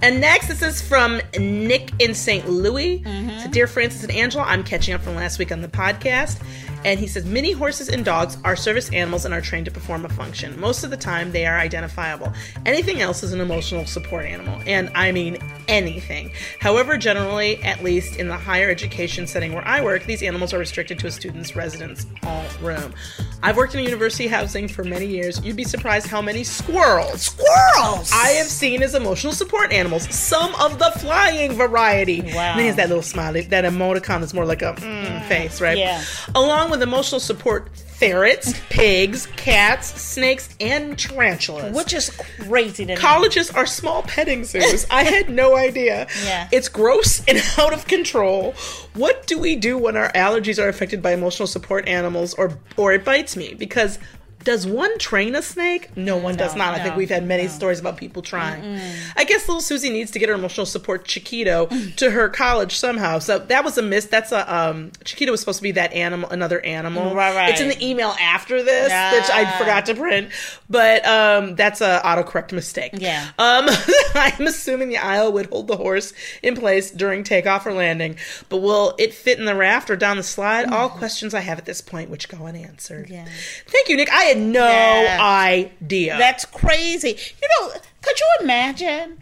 And 0.03 0.21
next, 0.21 0.49
this 0.49 0.63
is 0.63 0.81
from 0.81 1.21
Nick 1.39 1.91
in 1.99 2.15
St. 2.15 2.49
Louis. 2.49 3.01
Mm-hmm. 3.01 3.41
So, 3.41 3.51
dear 3.51 3.67
Frances 3.67 4.05
and 4.05 4.13
Angela, 4.13 4.45
I'm 4.45 4.63
catching 4.65 4.95
up 4.95 5.01
from 5.01 5.17
last 5.17 5.39
week 5.39 5.53
on 5.53 5.61
the 5.61 5.69
podcast. 5.69 6.41
And 6.85 6.99
he 6.99 7.07
says, 7.07 7.25
many 7.25 7.53
horses 7.53 7.89
and 7.89 8.05
dogs 8.05 8.39
are 8.45 8.57
service 8.57 8.91
animals 8.93 9.25
and 9.25 9.35
are 9.35 9.41
trained 9.41 9.67
to 9.67 9.71
perform 9.71 10.05
a 10.05 10.09
function. 10.09 10.59
Most 10.59 10.85
of 10.85 10.91
the 10.91 10.97
time, 10.97 11.33
they 11.33 11.47
are 11.47 11.59
identifiable. 11.59 12.33
Anything 12.67 13.01
else 13.01 13.23
is 13.23 13.33
an 13.33 13.41
emotional 13.41 13.87
support 13.87 14.25
animal. 14.25 14.61
And 14.67 14.91
I 14.95 15.13
mean 15.13 15.39
anything. 15.69 16.33
However, 16.61 16.97
generally, 16.97 17.63
at 17.63 17.83
least 17.85 18.17
in 18.17 18.29
the 18.29 18.37
higher 18.37 18.71
education 18.71 19.27
setting 19.27 19.53
where 19.53 19.67
I 19.67 19.83
work, 19.83 20.05
these 20.05 20.23
animals 20.23 20.53
are 20.55 20.59
restricted 20.59 20.99
to 21.01 21.07
a 21.07 21.11
student's 21.11 21.57
residence 21.57 22.07
hall 22.23 22.45
room. 22.63 22.95
I've 23.43 23.57
worked 23.57 23.75
in 23.75 23.85
university 23.85 24.27
housing 24.27 24.69
for 24.69 24.85
many 24.85 25.07
years. 25.07 25.45
You'd 25.45 25.57
be 25.57 25.65
surprised 25.65 26.07
how 26.07 26.21
many 26.21 26.45
squirrels 26.45 27.29
Squirrels! 27.39 28.11
I 28.13 28.29
have 28.39 28.47
seen 28.47 28.83
as 28.83 28.95
emotional 28.95 29.33
support 29.33 29.73
animals, 29.73 30.13
some 30.15 30.55
of 30.57 30.79
the 30.79 30.91
flying 30.99 31.53
variety. 31.53 32.21
Wow. 32.21 32.53
And 32.53 32.61
he 32.61 32.67
has 32.67 32.77
that 32.77 32.89
little 32.89 33.03
smiley, 33.03 33.43
that 33.43 33.65
emoticon 33.65 34.21
that's 34.21 34.35
more 34.35 34.45
like 34.45 34.63
a 34.63 34.75
mm, 34.75 35.25
face, 35.29 35.61
right? 35.61 35.79
Yeah. 35.79 36.03
Along 36.35 36.68
with 36.71 36.83
emotional 36.83 37.21
support, 37.21 37.69
ferrets, 37.77 38.59
pigs, 38.71 39.27
cats, 39.37 40.01
snakes, 40.01 40.49
and 40.61 40.99
tarantulas. 40.99 41.75
Which 41.75 41.93
is 41.93 42.11
crazy 42.11 42.85
to 42.87 42.95
me. 42.95 42.97
Colleges 42.97 43.51
are 43.51 43.67
small 43.67 44.03
petting 44.03 44.45
zoos. 44.45 44.87
I 44.91 45.05
had 45.05 45.31
no 45.31 45.57
idea. 45.57 46.07
Yeah. 46.25 46.49
It's 46.53 46.69
gross 46.69 47.25
and 47.29 47.43
out 47.59 47.73
of 47.73 47.87
control. 47.87 48.55
What 48.95 49.27
do 49.27 49.39
we 49.39 49.57
do 49.57 49.77
when 49.79 49.97
our 49.97 50.13
allergies 50.13 50.63
are 50.63 50.69
affected 50.69 51.03
by 51.03 51.13
emotional 51.13 51.47
support 51.47 51.89
animals 51.89 52.35
or 52.35 52.59
or 52.77 52.93
it 52.93 53.05
bites 53.05 53.37
me? 53.37 53.55
Because 53.55 53.99
Does 54.45 54.67
one 54.67 54.97
train 54.99 55.35
a 55.35 55.43
snake? 55.43 55.95
No, 55.97 56.17
one 56.17 56.37
does 56.37 56.55
No, 56.55 56.65
not. 56.65 56.75
I 56.75 56.83
think 56.83 56.97
we've 56.97 57.11
had 57.11 57.27
many 57.27 57.43
no. 57.45 57.49
stories 57.49 57.81
about 57.81 57.97
people 57.97 58.23
trying. 58.23 58.81
I 59.17 59.25
guess 59.25 59.47
little 59.49 59.61
Susie 59.61 59.91
needs 59.91 60.11
to 60.13 60.19
get 60.19 60.29
her 60.29 60.35
emotional 60.35 60.65
support 60.65 61.05
Chiquito 61.05 61.67
to 61.97 62.11
her 62.11 62.29
college 62.29 62.77
somehow. 62.77 63.19
So 63.19 63.39
that 63.41 63.65
was 63.65 63.77
a 63.79 63.83
miss. 63.83 64.07
That's 64.07 64.33
a 64.33 64.55
um 64.55 64.93
Chiquito 65.05 65.33
was 65.33 65.41
supposed 65.41 65.59
to 65.59 65.63
be 65.65 65.73
that 65.73 65.93
animal, 65.93 66.31
another 66.31 66.61
animal. 66.65 67.15
Right, 67.15 67.35
right. 67.35 67.51
It's 67.51 67.61
in 67.61 67.69
the 67.69 67.85
email 67.85 68.15
after 68.21 68.63
this, 68.63 68.85
which 68.87 69.31
I 69.31 69.59
forgot 69.59 69.87
to 69.87 69.95
print. 69.95 70.31
But 70.71 71.05
um 71.07 71.57
that's 71.57 71.81
a 71.81 72.01
autocorrect 72.05 72.53
mistake. 72.53 72.93
Yeah. 72.97 73.29
Um 73.39 73.69
I'm 74.15 74.47
assuming 74.47 74.89
the 74.89 74.99
aisle 74.99 75.33
would 75.33 75.47
hold 75.47 75.67
the 75.67 75.77
horse 75.77 76.13
in 76.43 76.55
place 76.55 76.91
during 76.91 77.25
takeoff 77.25 77.67
or 77.67 77.73
landing, 77.73 78.17
but 78.49 78.59
will 78.59 78.95
it 78.99 79.13
fit 79.13 79.39
in 79.39 79.45
the 79.45 79.55
raft 79.57 79.91
or 79.91 79.97
down 79.97 80.17
the 80.17 80.23
slide? 80.23 80.73
All 80.73 80.89
questions 80.89 81.35
I 81.35 81.41
have 81.41 81.59
at 81.59 81.65
this 81.65 81.81
point, 81.81 82.09
which 82.09 82.29
go 82.29 82.47
unanswered. 82.47 83.07
Mm. 83.09 83.11
Yeah. 83.11 83.29
Thank 83.67 83.89
you, 83.89 83.97
Nick. 83.97 84.09
I 84.13 84.28
had 84.29 84.39
no 84.39 84.67
Yeah. 84.67 85.19
idea. 85.21 86.17
That's 86.19 86.45
crazy. 86.45 87.17
You 87.43 87.49
know, 87.61 87.73
could 88.03 88.19
you 88.19 88.27
imagine? 88.41 89.19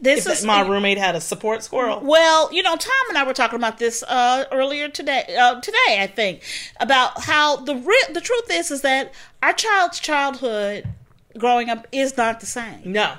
This 0.00 0.26
if 0.26 0.32
is 0.32 0.44
my 0.44 0.60
roommate 0.66 0.98
had 0.98 1.14
a 1.14 1.20
support 1.20 1.62
squirrel. 1.62 2.00
Well, 2.02 2.52
you 2.52 2.62
know, 2.62 2.76
Tom 2.76 2.92
and 3.08 3.16
I 3.16 3.24
were 3.24 3.32
talking 3.32 3.56
about 3.56 3.78
this 3.78 4.02
uh, 4.02 4.44
earlier 4.52 4.88
today. 4.88 5.24
Uh, 5.38 5.60
today, 5.60 5.98
I 6.00 6.06
think, 6.14 6.42
about 6.80 7.22
how 7.22 7.56
the 7.56 7.76
re- 7.76 8.06
the 8.12 8.20
truth 8.20 8.50
is 8.50 8.70
is 8.70 8.82
that 8.82 9.12
our 9.42 9.52
child's 9.52 9.98
childhood 10.00 10.86
growing 11.38 11.70
up 11.70 11.86
is 11.92 12.16
not 12.16 12.40
the 12.40 12.46
same. 12.46 12.80
No. 12.84 13.14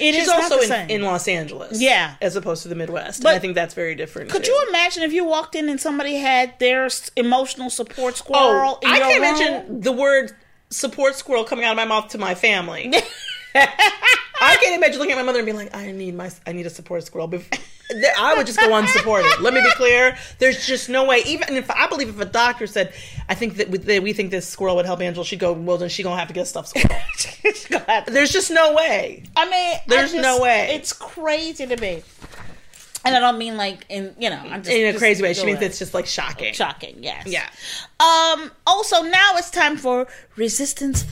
It 0.00 0.14
is 0.14 0.20
She's 0.22 0.26
not 0.26 0.50
also 0.50 0.60
in, 0.74 0.90
in 0.90 1.02
Los 1.02 1.28
Angeles. 1.28 1.80
Yeah. 1.80 2.14
As 2.22 2.34
opposed 2.34 2.62
to 2.62 2.68
the 2.68 2.74
Midwest. 2.74 3.22
But 3.22 3.28
and 3.30 3.36
I 3.36 3.38
think 3.38 3.54
that's 3.54 3.74
very 3.74 3.94
different. 3.94 4.30
Could 4.30 4.44
too. 4.44 4.50
you 4.50 4.66
imagine 4.70 5.02
if 5.04 5.12
you 5.12 5.24
walked 5.24 5.54
in 5.54 5.68
and 5.68 5.78
somebody 5.80 6.16
had 6.16 6.58
their 6.58 6.88
emotional 7.16 7.68
support 7.70 8.14
Oh, 8.14 8.16
squirrel 8.16 8.78
in 8.82 8.90
I 8.90 8.96
your 8.96 9.06
can 9.06 9.20
room? 9.20 9.24
imagine 9.62 9.80
the 9.82 9.92
word 9.92 10.32
support 10.70 11.14
squirrel 11.14 11.44
coming 11.44 11.64
out 11.64 11.72
of 11.72 11.76
my 11.76 11.84
mouth 11.84 12.08
to 12.08 12.18
my 12.18 12.34
family. 12.34 12.92
I 13.54 14.56
can't 14.62 14.76
imagine 14.76 14.98
looking 14.98 15.12
at 15.12 15.16
my 15.16 15.22
mother 15.24 15.40
and 15.40 15.46
being 15.46 15.56
like, 15.56 15.74
I 15.74 15.90
need 15.92 16.14
my, 16.14 16.30
I 16.46 16.52
need 16.52 16.66
a 16.66 16.70
support 16.70 17.04
squirrel. 17.04 17.32
I 18.18 18.34
would 18.36 18.46
just 18.46 18.60
go 18.60 18.76
unsupported. 18.76 19.40
Let 19.40 19.54
me 19.54 19.62
be 19.62 19.70
clear. 19.72 20.16
There's 20.38 20.66
just 20.66 20.88
no 20.88 21.06
way. 21.06 21.22
Even 21.26 21.56
if 21.56 21.70
I 21.70 21.86
believe 21.88 22.10
if 22.10 22.20
a 22.20 22.26
doctor 22.26 22.66
said, 22.66 22.92
I 23.28 23.34
think 23.34 23.56
that 23.56 23.70
we, 23.70 23.78
that 23.78 24.02
we 24.02 24.12
think 24.12 24.30
this 24.30 24.46
squirrel 24.46 24.76
would 24.76 24.84
help 24.86 25.00
Angela, 25.00 25.24
she'd 25.24 25.38
go, 25.38 25.52
well, 25.52 25.78
then 25.78 25.88
she 25.88 26.02
gonna 26.02 26.18
have 26.18 26.28
to 26.28 26.34
get 26.34 26.42
a 26.42 26.46
stuffed 26.46 26.68
squirrel. 26.68 28.04
There's 28.06 28.30
just 28.30 28.50
no 28.50 28.74
way. 28.74 29.22
I 29.34 29.44
mean, 29.46 29.54
I 29.54 29.82
There's 29.86 30.12
just- 30.12 30.22
no 30.22 30.40
way. 30.40 30.74
It's 30.74 30.92
crazy 30.92 31.66
to 31.66 31.76
me. 31.78 32.02
And 33.04 33.14
I 33.16 33.20
don't 33.20 33.38
mean 33.38 33.56
like 33.56 33.86
in 33.88 34.14
you 34.18 34.28
know 34.28 34.36
I'm 34.36 34.62
just 34.62 34.74
In 34.74 34.86
a 34.86 34.92
just 34.92 34.98
crazy 35.00 35.22
way. 35.22 35.32
She 35.32 35.46
means 35.46 35.62
it's 35.62 35.78
just 35.78 35.94
like 35.94 36.06
shocking. 36.06 36.52
shocking. 36.52 36.96
Yes. 37.02 37.26
Yeah. 37.26 37.48
Um. 38.00 38.50
Also, 38.66 39.02
now 39.02 39.32
it's 39.36 39.50
time 39.50 39.76
for 39.76 40.06
resistance. 40.36 41.04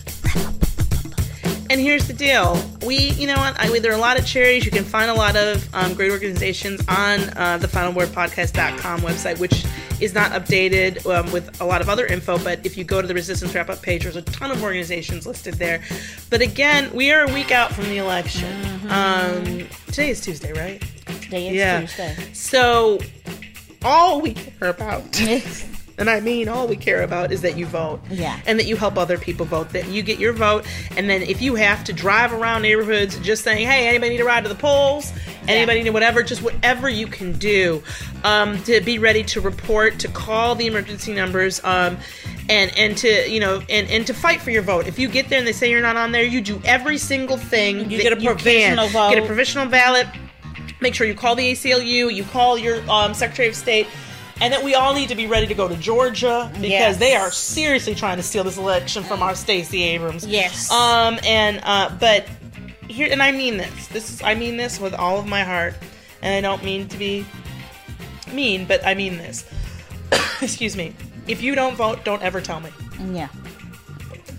And 1.68 1.80
here's 1.80 2.06
the 2.06 2.12
deal. 2.12 2.62
We, 2.84 2.96
you 3.12 3.26
know 3.26 3.36
what? 3.36 3.56
I 3.58 3.68
mean, 3.68 3.82
there 3.82 3.90
are 3.90 3.96
a 3.96 4.00
lot 4.00 4.18
of 4.18 4.24
charities. 4.24 4.64
You 4.64 4.70
can 4.70 4.84
find 4.84 5.10
a 5.10 5.14
lot 5.14 5.34
of 5.34 5.68
um, 5.74 5.94
great 5.94 6.12
organizations 6.12 6.80
on 6.86 7.20
uh, 7.36 7.58
the 7.60 7.66
finalwordpodcast.com 7.66 9.00
website, 9.00 9.40
which 9.40 9.64
is 10.00 10.14
not 10.14 10.30
updated 10.30 11.04
um, 11.12 11.30
with 11.32 11.60
a 11.60 11.64
lot 11.64 11.80
of 11.80 11.88
other 11.88 12.06
info. 12.06 12.38
But 12.38 12.64
if 12.64 12.76
you 12.76 12.84
go 12.84 13.02
to 13.02 13.08
the 13.08 13.14
Resistance 13.14 13.52
Wrap 13.52 13.68
Up 13.68 13.82
page, 13.82 14.04
there's 14.04 14.14
a 14.14 14.22
ton 14.22 14.52
of 14.52 14.62
organizations 14.62 15.26
listed 15.26 15.54
there. 15.54 15.82
But 16.30 16.40
again, 16.40 16.88
we 16.94 17.10
are 17.10 17.28
a 17.28 17.32
week 17.34 17.50
out 17.50 17.72
from 17.72 17.84
the 17.86 17.98
election. 17.98 18.54
Um, 18.88 19.66
today 19.88 20.10
is 20.10 20.20
Tuesday, 20.20 20.52
right? 20.52 20.80
Is 21.32 21.54
Yeah. 21.54 21.80
Tuesday. 21.80 22.16
So, 22.32 22.98
all 23.84 24.20
we 24.20 24.34
care 24.34 24.68
about 24.68 25.20
and 25.98 26.10
I 26.10 26.20
mean 26.20 26.48
all 26.48 26.66
we 26.66 26.76
care 26.76 27.02
about 27.02 27.32
is 27.32 27.42
that 27.42 27.56
you 27.56 27.66
vote. 27.66 28.00
Yeah. 28.10 28.38
And 28.46 28.58
that 28.58 28.66
you 28.66 28.76
help 28.76 28.98
other 28.98 29.18
people 29.18 29.46
vote, 29.46 29.70
that 29.70 29.88
you 29.88 30.02
get 30.02 30.18
your 30.18 30.32
vote. 30.32 30.66
And 30.96 31.08
then 31.08 31.22
if 31.22 31.40
you 31.40 31.54
have 31.54 31.84
to 31.84 31.92
drive 31.92 32.32
around 32.32 32.62
neighborhoods 32.62 33.18
just 33.20 33.44
saying, 33.44 33.66
hey, 33.66 33.88
anybody 33.88 34.10
need 34.10 34.20
a 34.20 34.24
ride 34.24 34.42
to 34.42 34.48
the 34.48 34.54
polls? 34.54 35.12
Anybody 35.48 35.82
need 35.82 35.90
whatever? 35.90 36.22
Just 36.22 36.42
whatever 36.42 36.88
you 36.88 37.06
can 37.06 37.32
do 37.32 37.82
um, 38.24 38.62
to 38.64 38.80
be 38.80 38.98
ready 38.98 39.22
to 39.24 39.40
report, 39.40 39.98
to 40.00 40.08
call 40.08 40.54
the 40.54 40.66
emergency 40.66 41.14
numbers. 41.14 41.62
Um, 41.64 41.98
and, 42.48 42.76
and 42.78 42.96
to 42.98 43.28
you 43.28 43.40
know 43.40 43.60
and, 43.68 43.90
and 43.90 44.06
to 44.06 44.14
fight 44.14 44.40
for 44.40 44.52
your 44.52 44.62
vote. 44.62 44.86
If 44.86 45.00
you 45.00 45.08
get 45.08 45.28
there 45.28 45.38
and 45.38 45.48
they 45.48 45.52
say 45.52 45.68
you're 45.68 45.80
not 45.82 45.96
on 45.96 46.12
there, 46.12 46.22
you 46.22 46.40
do 46.40 46.60
every 46.64 46.96
single 46.96 47.36
thing 47.36 47.90
You 47.90 48.00
get 48.00 48.12
a 48.12 48.16
provisional 48.16 48.86
vote. 48.86 49.14
Get 49.14 49.24
a 49.24 49.26
provisional 49.26 49.66
ballot. 49.66 50.06
Make 50.80 50.94
sure 50.94 51.06
you 51.06 51.14
call 51.14 51.34
the 51.34 51.52
ACLU. 51.52 52.12
You 52.14 52.24
call 52.24 52.58
your 52.58 52.88
um, 52.90 53.14
Secretary 53.14 53.48
of 53.48 53.54
State. 53.56 53.86
And 54.38 54.52
that 54.52 54.62
we 54.62 54.74
all 54.74 54.92
need 54.92 55.08
to 55.08 55.14
be 55.14 55.26
ready 55.26 55.46
to 55.46 55.54
go 55.54 55.66
to 55.66 55.76
Georgia 55.76 56.50
because 56.52 56.68
Yes. 56.68 56.96
they 56.98 57.14
are 57.16 57.30
seriously 57.30 57.94
trying 57.94 58.18
to 58.18 58.22
steal 58.22 58.44
this 58.44 58.58
election 58.58 59.02
from 59.02 59.22
our 59.22 59.34
Stacey 59.34 59.82
Abrams. 59.82 60.26
Yes. 60.26 60.70
Um. 60.70 61.18
And 61.24 61.58
uh. 61.64 61.96
But 61.98 62.26
here, 62.86 63.08
and 63.10 63.22
I 63.22 63.32
mean 63.32 63.56
this. 63.56 63.86
This 63.88 64.10
is 64.10 64.22
I 64.22 64.34
mean 64.34 64.58
this 64.58 64.78
with 64.78 64.92
all 64.92 65.18
of 65.18 65.26
my 65.26 65.42
heart, 65.42 65.74
and 66.20 66.34
I 66.34 66.46
don't 66.46 66.62
mean 66.62 66.86
to 66.88 66.98
be 66.98 67.24
mean, 68.30 68.66
but 68.66 68.86
I 68.86 68.92
mean 68.92 69.16
this. 69.16 69.46
Excuse 70.42 70.76
me. 70.76 70.94
If 71.26 71.40
you 71.42 71.54
don't 71.54 71.74
vote, 71.74 72.04
don't 72.04 72.20
ever 72.22 72.42
tell 72.42 72.60
me. 72.60 72.68
Yeah. 73.14 73.28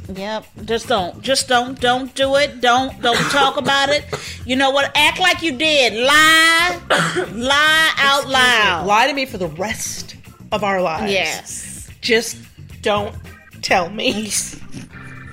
Yep. 0.10 0.46
Just 0.66 0.88
don't. 0.88 1.22
Just 1.22 1.48
don't. 1.48 1.80
Don't 1.80 2.14
do 2.16 2.36
it. 2.36 2.62
Don't. 2.62 3.02
Don't 3.02 3.18
talk 3.32 3.58
about 3.58 3.90
it. 3.90 4.06
You 4.46 4.56
know 4.56 4.72
what? 4.72 4.92
Act 4.96 5.20
like 5.20 5.42
you 5.42 5.52
did. 5.58 5.94
Lie. 5.94 6.80
Lie 7.34 7.94
out 7.98 8.28
loud. 8.28 8.86
Lie 8.88 9.08
to 9.08 9.14
me 9.14 9.26
for 9.26 9.38
the 9.38 9.48
rest 9.50 10.16
of 10.52 10.64
our 10.64 10.82
lives. 10.82 11.12
Yes. 11.12 11.90
Just 12.02 12.38
don't 12.82 13.16
tell 13.62 13.90
me. 13.90 14.30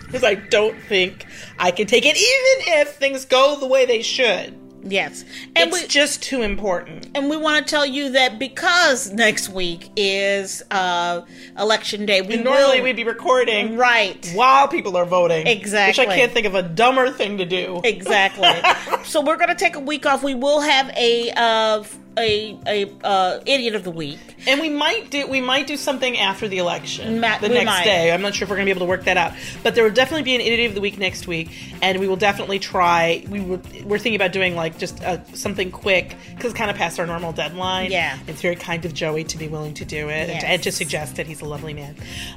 Because 0.07 0.23
I 0.23 0.35
don't 0.37 0.81
think 0.83 1.27
I 1.59 1.73
can 1.73 1.89
take 1.89 2.07
it, 2.07 2.17
even 2.17 2.79
if 2.81 2.95
things 2.95 3.25
go 3.25 3.59
the 3.59 3.67
way 3.67 3.85
they 3.85 4.01
should. 4.01 4.57
Yes. 4.85 5.25
And 5.57 5.71
it's 5.73 5.83
we 5.83 5.89
just 5.89 6.23
too 6.23 6.43
important. 6.43 7.09
and 7.15 7.31
we 7.31 7.37
want 7.37 7.67
to 7.67 7.71
tell 7.71 7.87
you 7.87 8.11
that 8.11 8.39
because 8.39 9.11
next 9.11 9.49
week 9.49 9.91
is 9.97 10.63
uh 10.71 11.23
election 11.59 12.05
day, 12.07 12.21
we 12.21 12.35
And 12.35 12.45
normally 12.45 12.79
will, 12.79 12.85
we'd 12.85 12.97
be 12.97 13.05
recording 13.05 13.77
right. 13.77 14.31
while 14.35 14.69
people 14.69 14.97
are 14.97 15.07
voting. 15.07 15.47
Exactly. 15.47 16.05
Which 16.05 16.11
I 16.11 16.17
can't 16.17 16.33
think 16.33 16.47
of 16.47 16.55
a 16.55 16.63
dumber 16.63 17.11
thing 17.11 17.39
to 17.39 17.45
do. 17.47 17.81
Exactly. 17.85 18.49
so 19.05 19.21
we're 19.21 19.37
gonna 19.37 19.55
take 19.55 19.77
a 19.77 19.81
week 19.81 20.05
off. 20.07 20.23
We 20.23 20.35
will 20.35 20.61
have 20.61 20.91
a 20.97 21.31
uh 21.35 21.85
a 22.19 22.59
a 22.67 22.91
uh 23.05 23.41
idiot 23.47 23.75
of 23.75 23.85
the 23.85 23.91
week. 23.91 24.19
And 24.47 24.61
we 24.61 24.69
might 24.69 25.11
do 25.11 25.27
we 25.27 25.41
might 25.41 25.67
do 25.67 25.77
something 25.77 26.19
after 26.19 26.49
the 26.49 26.59
election, 26.59 27.21
Ma- 27.21 27.39
the 27.39 27.49
next 27.49 27.65
might. 27.67 27.85
day. 27.85 28.13
I'm 28.13 28.23
not 28.23 28.35
sure 28.35 28.45
if 28.45 28.51
we're 28.51 28.57
gonna 28.57 28.67
be 28.67 28.71
able 28.71 28.81
to 28.87 28.91
work 28.91 29.05
that 29.05 29.17
out, 29.17 29.33
but 29.63 29.75
there 29.75 29.85
will 29.85 29.91
definitely 29.91 30.23
be 30.25 30.35
an 30.35 30.41
idiot 30.41 30.69
of 30.71 30.75
the 30.75 30.81
week 30.81 30.99
next 30.99 31.27
week, 31.27 31.51
and 31.83 31.99
we 31.99 32.07
will 32.09 32.17
definitely 32.17 32.59
try. 32.59 33.25
We 33.29 33.41
were, 33.41 33.61
we're 33.85 33.99
thinking 33.99 34.17
about 34.17 34.33
doing 34.33 34.55
like 34.55 34.79
just 34.79 35.03
uh, 35.03 35.25
something 35.35 35.71
quick 35.71 36.17
because 36.35 36.51
it's 36.53 36.59
kind 36.59 36.71
of 36.71 36.77
past 36.77 37.01
our 37.01 37.07
normal 37.07 37.33
deadline. 37.33 37.91
Yeah. 37.91 38.19
it's 38.27 38.43
very 38.43 38.57
kind 38.57 38.85
of 38.85 38.93
Joey 38.95 39.25
to 39.25 39.39
be 39.39 39.49
willing 39.49 39.75
to 39.75 39.85
do 39.85 40.09
it 40.09 40.29
and, 40.31 40.41
to, 40.41 40.47
and 40.49 40.63
to 40.63 40.73
suggest 40.73 41.19
it. 41.19 41.27
He's 41.27 41.41
a 41.41 41.45
lovely 41.47 41.75
man, 41.75 41.97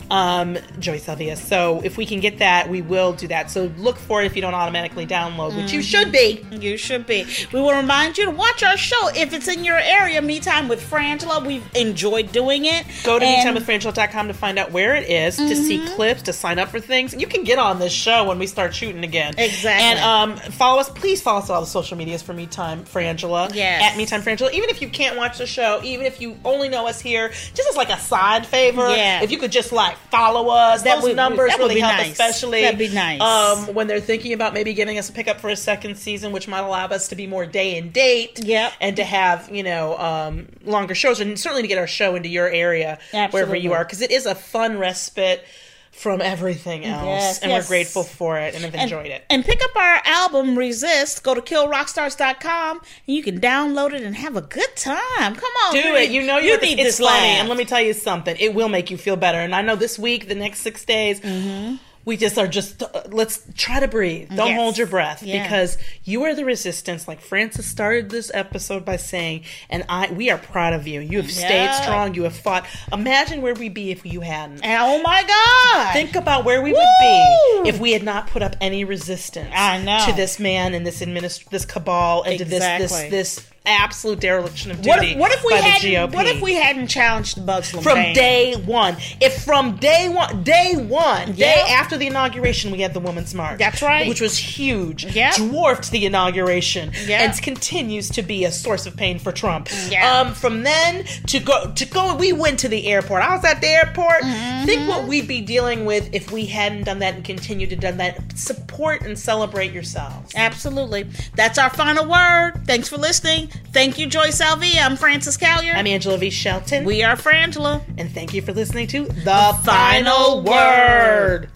um, 0.10 0.58
Joey 0.80 1.00
Sylvia. 1.00 1.36
So 1.36 1.82
if 1.84 1.98
we 1.98 2.06
can 2.06 2.20
get 2.20 2.40
that, 2.40 2.70
we 2.70 2.82
will 2.82 3.14
do 3.14 3.28
that. 3.28 3.52
So 3.52 3.66
look 3.78 3.98
for 3.98 4.22
it 4.22 4.26
if 4.26 4.36
you 4.36 4.42
don't 4.42 4.54
automatically 4.54 5.06
download, 5.06 5.56
which 5.56 5.68
Mm-hmm. 5.68 5.76
you 5.76 5.82
should 5.82 6.12
be. 6.14 6.46
You 6.52 6.78
should 6.78 7.06
be. 7.06 7.26
We 7.52 7.60
will 7.60 7.74
remind 7.76 8.18
you 8.18 8.26
to 8.26 8.32
watch 8.32 8.64
our 8.64 8.78
show 8.78 9.10
if 9.10 9.34
it's 9.34 9.48
in 9.50 9.66
your 9.66 9.67
area. 9.76 10.22
Me 10.22 10.40
Time 10.40 10.68
with 10.68 10.82
Frangela. 10.82 11.46
We've 11.46 11.64
enjoyed 11.76 12.32
doing 12.32 12.66
it. 12.66 12.86
Go 13.04 13.20
to 13.20 13.26
And- 13.26 13.58
metimewithfrangela.com 13.58 14.28
to 14.28 14.34
find 14.34 14.58
out 14.60 14.72
where 14.72 14.96
it 14.96 15.10
is, 15.10 15.36
to 15.38 15.56
see 15.56 15.80
Mm-hmm. 15.80 15.96
clips, 15.96 16.22
to 16.24 16.34
sign 16.34 16.60
up 16.60 16.70
for 16.70 16.80
things. 16.80 17.14
You 17.14 17.28
can 17.28 17.44
get 17.44 17.60
on 17.60 17.80
this 17.80 17.92
show 17.94 18.26
when 18.26 18.40
we 18.40 18.48
start 18.48 18.74
shooting 18.74 19.04
again. 19.04 19.34
Exactly. 19.38 19.70
And 19.84 20.00
um, 20.00 20.38
follow 20.52 20.80
us. 20.80 20.90
Please 20.90 21.22
follow 21.22 21.40
us 21.40 21.50
on 21.50 21.56
all 21.56 21.62
the 21.62 21.68
social 21.68 21.98
medias 21.98 22.22
for 22.22 22.34
Me 22.34 22.46
Time 22.46 22.84
Frangela. 22.86 23.54
Yes. 23.54 23.84
At 23.92 23.98
Me 23.98 24.06
Time 24.06 24.22
Frangela. 24.22 24.52
Even 24.54 24.70
if 24.70 24.82
you 24.82 24.90
can't 24.90 25.18
watch 25.18 25.38
the 25.38 25.46
show, 25.48 25.82
even 25.84 26.06
if 26.06 26.22
you 26.22 26.38
only 26.46 26.70
know 26.70 26.88
us 26.88 27.00
here, 27.02 27.30
just 27.30 27.68
as 27.70 27.76
like 27.76 27.90
a 27.90 28.00
side 28.00 28.46
favor. 28.46 28.88
Yeah. 28.96 29.22
If 29.24 29.32
you 29.32 29.38
could 29.38 29.52
just 29.52 29.72
like 29.72 29.98
follow 30.12 30.50
us, 30.50 30.84
That 30.84 30.96
those 30.96 31.04
would- 31.04 31.16
numbers 31.16 31.50
that 31.52 31.60
would 31.60 31.64
really 31.66 31.76
be 31.76 31.82
help, 31.82 31.98
nice. 31.98 32.12
especially 32.12 32.62
That'd 32.62 32.80
be 32.80 32.90
nice. 32.90 33.22
Um, 33.22 33.74
when 33.74 33.88
they're 33.88 34.00
thinking 34.00 34.34
about 34.34 34.54
maybe 34.54 34.74
giving 34.74 34.98
us 34.98 35.10
a 35.10 35.14
pickup 35.14 35.40
for 35.40 35.50
a 35.50 35.56
second 35.56 35.98
season, 35.98 36.32
which 36.32 36.48
might 36.48 36.60
allow 36.60 36.86
us 36.88 37.08
to 37.10 37.16
be 37.16 37.28
more 37.28 37.46
day 37.46 37.78
and 37.78 37.92
date. 37.94 38.40
Yep. 38.44 38.74
And 38.82 38.96
to 38.98 39.04
have 39.04 39.50
you 39.58 39.64
know 39.64 39.98
um, 39.98 40.48
longer 40.64 40.96
shows, 40.96 41.20
and 41.20 41.38
certainly 41.40 41.64
to 41.64 41.68
get 41.68 41.78
our 41.78 41.88
show 41.88 42.16
into 42.16 42.30
your 42.30 42.48
area 42.50 43.00
wherever 43.32 43.56
you 43.56 43.74
are, 43.74 43.84
because 43.84 44.02
it 44.02 44.12
is 44.12 44.26
a 44.26 44.36
fun 44.36 44.78
respite 44.78 45.44
from 45.92 46.22
everything 46.22 46.86
else, 46.86 47.06
Yes, 47.06 47.40
and 47.40 47.50
yes. 47.52 47.64
we're 47.66 47.68
grateful 47.70 48.04
for 48.04 48.38
it 48.38 48.54
and 48.54 48.64
have 48.64 48.74
and, 48.76 48.84
enjoyed 48.84 49.08
it. 49.08 49.26
And 49.32 49.44
pick 49.44 49.60
up 49.64 49.76
our 49.76 50.00
album 50.06 50.56
Resist. 50.56 51.24
Go 51.24 51.34
to 51.34 51.42
killrockstars.com 51.42 52.78
and 52.78 53.16
you 53.16 53.24
can 53.24 53.40
download 53.40 53.94
it 53.94 54.04
and 54.04 54.16
have 54.16 54.36
a 54.36 54.42
good 54.42 54.76
time. 54.76 55.36
Come 55.36 55.52
on. 55.66 55.74
Do 55.74 55.96
it. 55.96 56.12
You 56.12 56.22
know 56.24 56.38
you, 56.38 56.60
this 56.60 56.76
it's 56.78 57.00
funny. 57.00 57.26
And 57.28 57.50
let 57.50 57.58
me 57.58 57.66
tell 57.66 57.82
you 57.82 57.94
something. 57.94 58.36
It 58.40 58.54
will 58.54 58.70
make 58.70 58.92
you 58.92 58.98
feel 58.98 59.16
better. 59.16 59.40
And 59.40 59.56
I 59.56 59.64
know 59.64 59.76
this 59.76 59.98
week, 59.98 60.28
the 60.28 60.36
next 60.36 60.60
six 60.60 60.86
days, 60.86 61.20
Mm-hmm. 61.20 61.78
We 62.08 62.16
just 62.16 62.38
are 62.38 62.48
just 62.48 62.82
uh, 62.82 62.88
let's 63.10 63.42
try 63.58 63.82
to 63.82 63.88
breathe. 63.90 64.30
Don't 64.30 64.48
Yes. 64.48 64.58
hold 64.58 64.78
your 64.78 64.88
breath 64.88 65.22
Yeah. 65.22 65.44
because 65.44 65.78
you 66.06 66.24
are 66.24 66.34
the 66.34 66.46
resistance. 66.46 67.06
Like 67.06 67.20
Frances 67.20 67.66
started 67.66 68.10
this 68.10 68.32
episode 68.34 68.86
by 68.86 68.96
saying, 68.96 69.44
and 69.70 69.84
I 69.90 70.10
we 70.12 70.30
are 70.30 70.38
proud 70.38 70.72
of 70.74 70.88
you. 70.88 71.02
You 71.02 71.18
have 71.22 71.30
stayed 71.30 71.74
strong. 71.84 72.14
You 72.16 72.24
have 72.24 72.36
fought. 72.36 72.66
Imagine 72.94 73.42
where 73.42 73.54
we'd 73.54 73.74
be 73.74 73.92
if 73.92 74.06
you 74.06 74.22
hadn't. 74.22 74.62
Oh 74.64 75.02
my 75.02 75.22
God. 75.28 75.92
Think 75.94 76.16
about 76.16 76.46
where 76.46 76.62
we 76.62 76.72
would 76.72 76.80
be 77.02 77.70
if 77.70 77.78
we 77.80 77.92
had 77.92 78.04
not 78.04 78.28
put 78.28 78.42
up 78.42 78.56
any 78.62 78.86
resistance 78.86 79.52
I 79.54 79.84
know. 79.84 80.06
to 80.06 80.14
this 80.14 80.40
man 80.40 80.74
and 80.74 80.88
this 80.88 81.02
administ- 81.02 81.50
this 81.50 81.66
cabal 81.66 82.24
and 82.24 82.38
to 82.40 82.46
this 82.46 82.64
this 82.64 82.92
this 83.10 83.48
absolute 83.68 84.20
dereliction 84.20 84.72
of 84.72 84.82
duty 84.82 84.90
what 84.90 85.04
if, 85.04 85.18
what 85.18 85.32
if 85.32 85.44
we 85.44 85.52
by 85.52 85.58
the 85.58 85.64
hadn't 85.64 86.12
GOP. 86.12 86.16
what 86.16 86.26
if 86.26 86.42
we 86.42 86.54
hadn't 86.56 86.88
challenged 86.88 87.38
the 87.38 87.42
Muslim 87.42 87.84
from 87.84 88.14
day 88.14 88.56
one. 88.56 88.98
If 89.22 89.44
from 89.44 89.78
day 89.78 90.10
one, 90.10 90.44
day 90.44 90.74
one, 90.76 91.34
day 91.34 91.64
after 91.70 91.98
the 91.98 92.08
inauguration, 92.08 92.72
we 92.72 92.82
had 92.82 92.94
the 92.94 93.00
Women's 93.00 93.34
March. 93.34 93.60
That's 93.60 93.82
right. 93.82 94.08
Which 94.08 94.22
was 94.22 94.38
huge. 94.38 95.06
Yeah. 95.16 95.34
Dwarfed 95.36 95.92
the 95.92 96.06
inauguration. 96.06 96.92
Yeah. 97.06 97.24
And 97.24 97.38
continues 97.42 98.10
to 98.10 98.22
be 98.22 98.46
a 98.46 98.52
source 98.52 98.86
of 98.86 98.96
pain 98.96 99.20
for 99.20 99.32
Trump. 99.32 99.70
Yeah. 99.90 100.20
Um, 100.20 100.34
from 100.34 100.64
then 100.64 101.06
to 101.28 101.40
go, 101.40 101.72
to 101.72 101.86
go, 101.86 102.16
we 102.16 102.34
went 102.34 102.60
to 102.60 102.68
the 102.68 102.88
airport. 102.88 103.22
I 103.22 103.36
was 103.36 103.46
at 103.46 103.62
the 103.62 103.68
airport. 103.68 104.22
Mm-hmm. 104.22 104.66
Think 104.66 104.90
what 104.90 105.08
we'd 105.08 105.28
be 105.28 105.42
dealing 105.42 105.86
with 105.86 106.10
if 106.14 106.32
we 106.32 106.46
hadn't 106.46 106.84
done 106.84 107.00
that 107.00 107.16
and 107.16 107.24
continued 107.24 107.70
to 107.70 107.76
done 107.76 107.98
that. 107.98 108.38
Support 108.38 109.04
and 109.04 109.18
celebrate 109.18 109.72
yourselves. 109.72 110.34
Absolutely. 110.36 111.08
That's 111.36 111.58
our 111.58 111.70
final 111.70 112.10
word. 112.10 112.64
Thanks 112.66 112.90
for 112.90 112.98
listening. 112.98 113.50
Thank 113.72 113.98
you, 114.00 114.08
Joey 114.08 114.32
Sylvia. 114.32 114.82
I'm 114.82 114.96
Frances 114.96 115.38
Callier. 115.38 115.74
I'm 115.76 115.88
Angela 115.88 116.18
V. 116.18 116.30
Shelton. 116.30 116.84
we 116.86 117.04
are 117.04 117.16
Frangela. 117.16 117.82
and 117.98 118.12
thank 118.12 118.34
you 118.34 118.42
for 118.42 118.54
listening 118.54 118.88
to 118.88 119.06
The, 119.06 119.58
Final 119.64 120.44
Final 120.44 120.44
Word. 120.44 121.50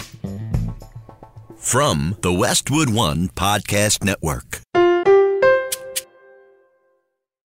From 1.58 2.18
the 2.22 2.34
Westwood 2.34 2.90
One 2.90 3.30
Podcast 3.30 4.04
Network. 4.04 4.62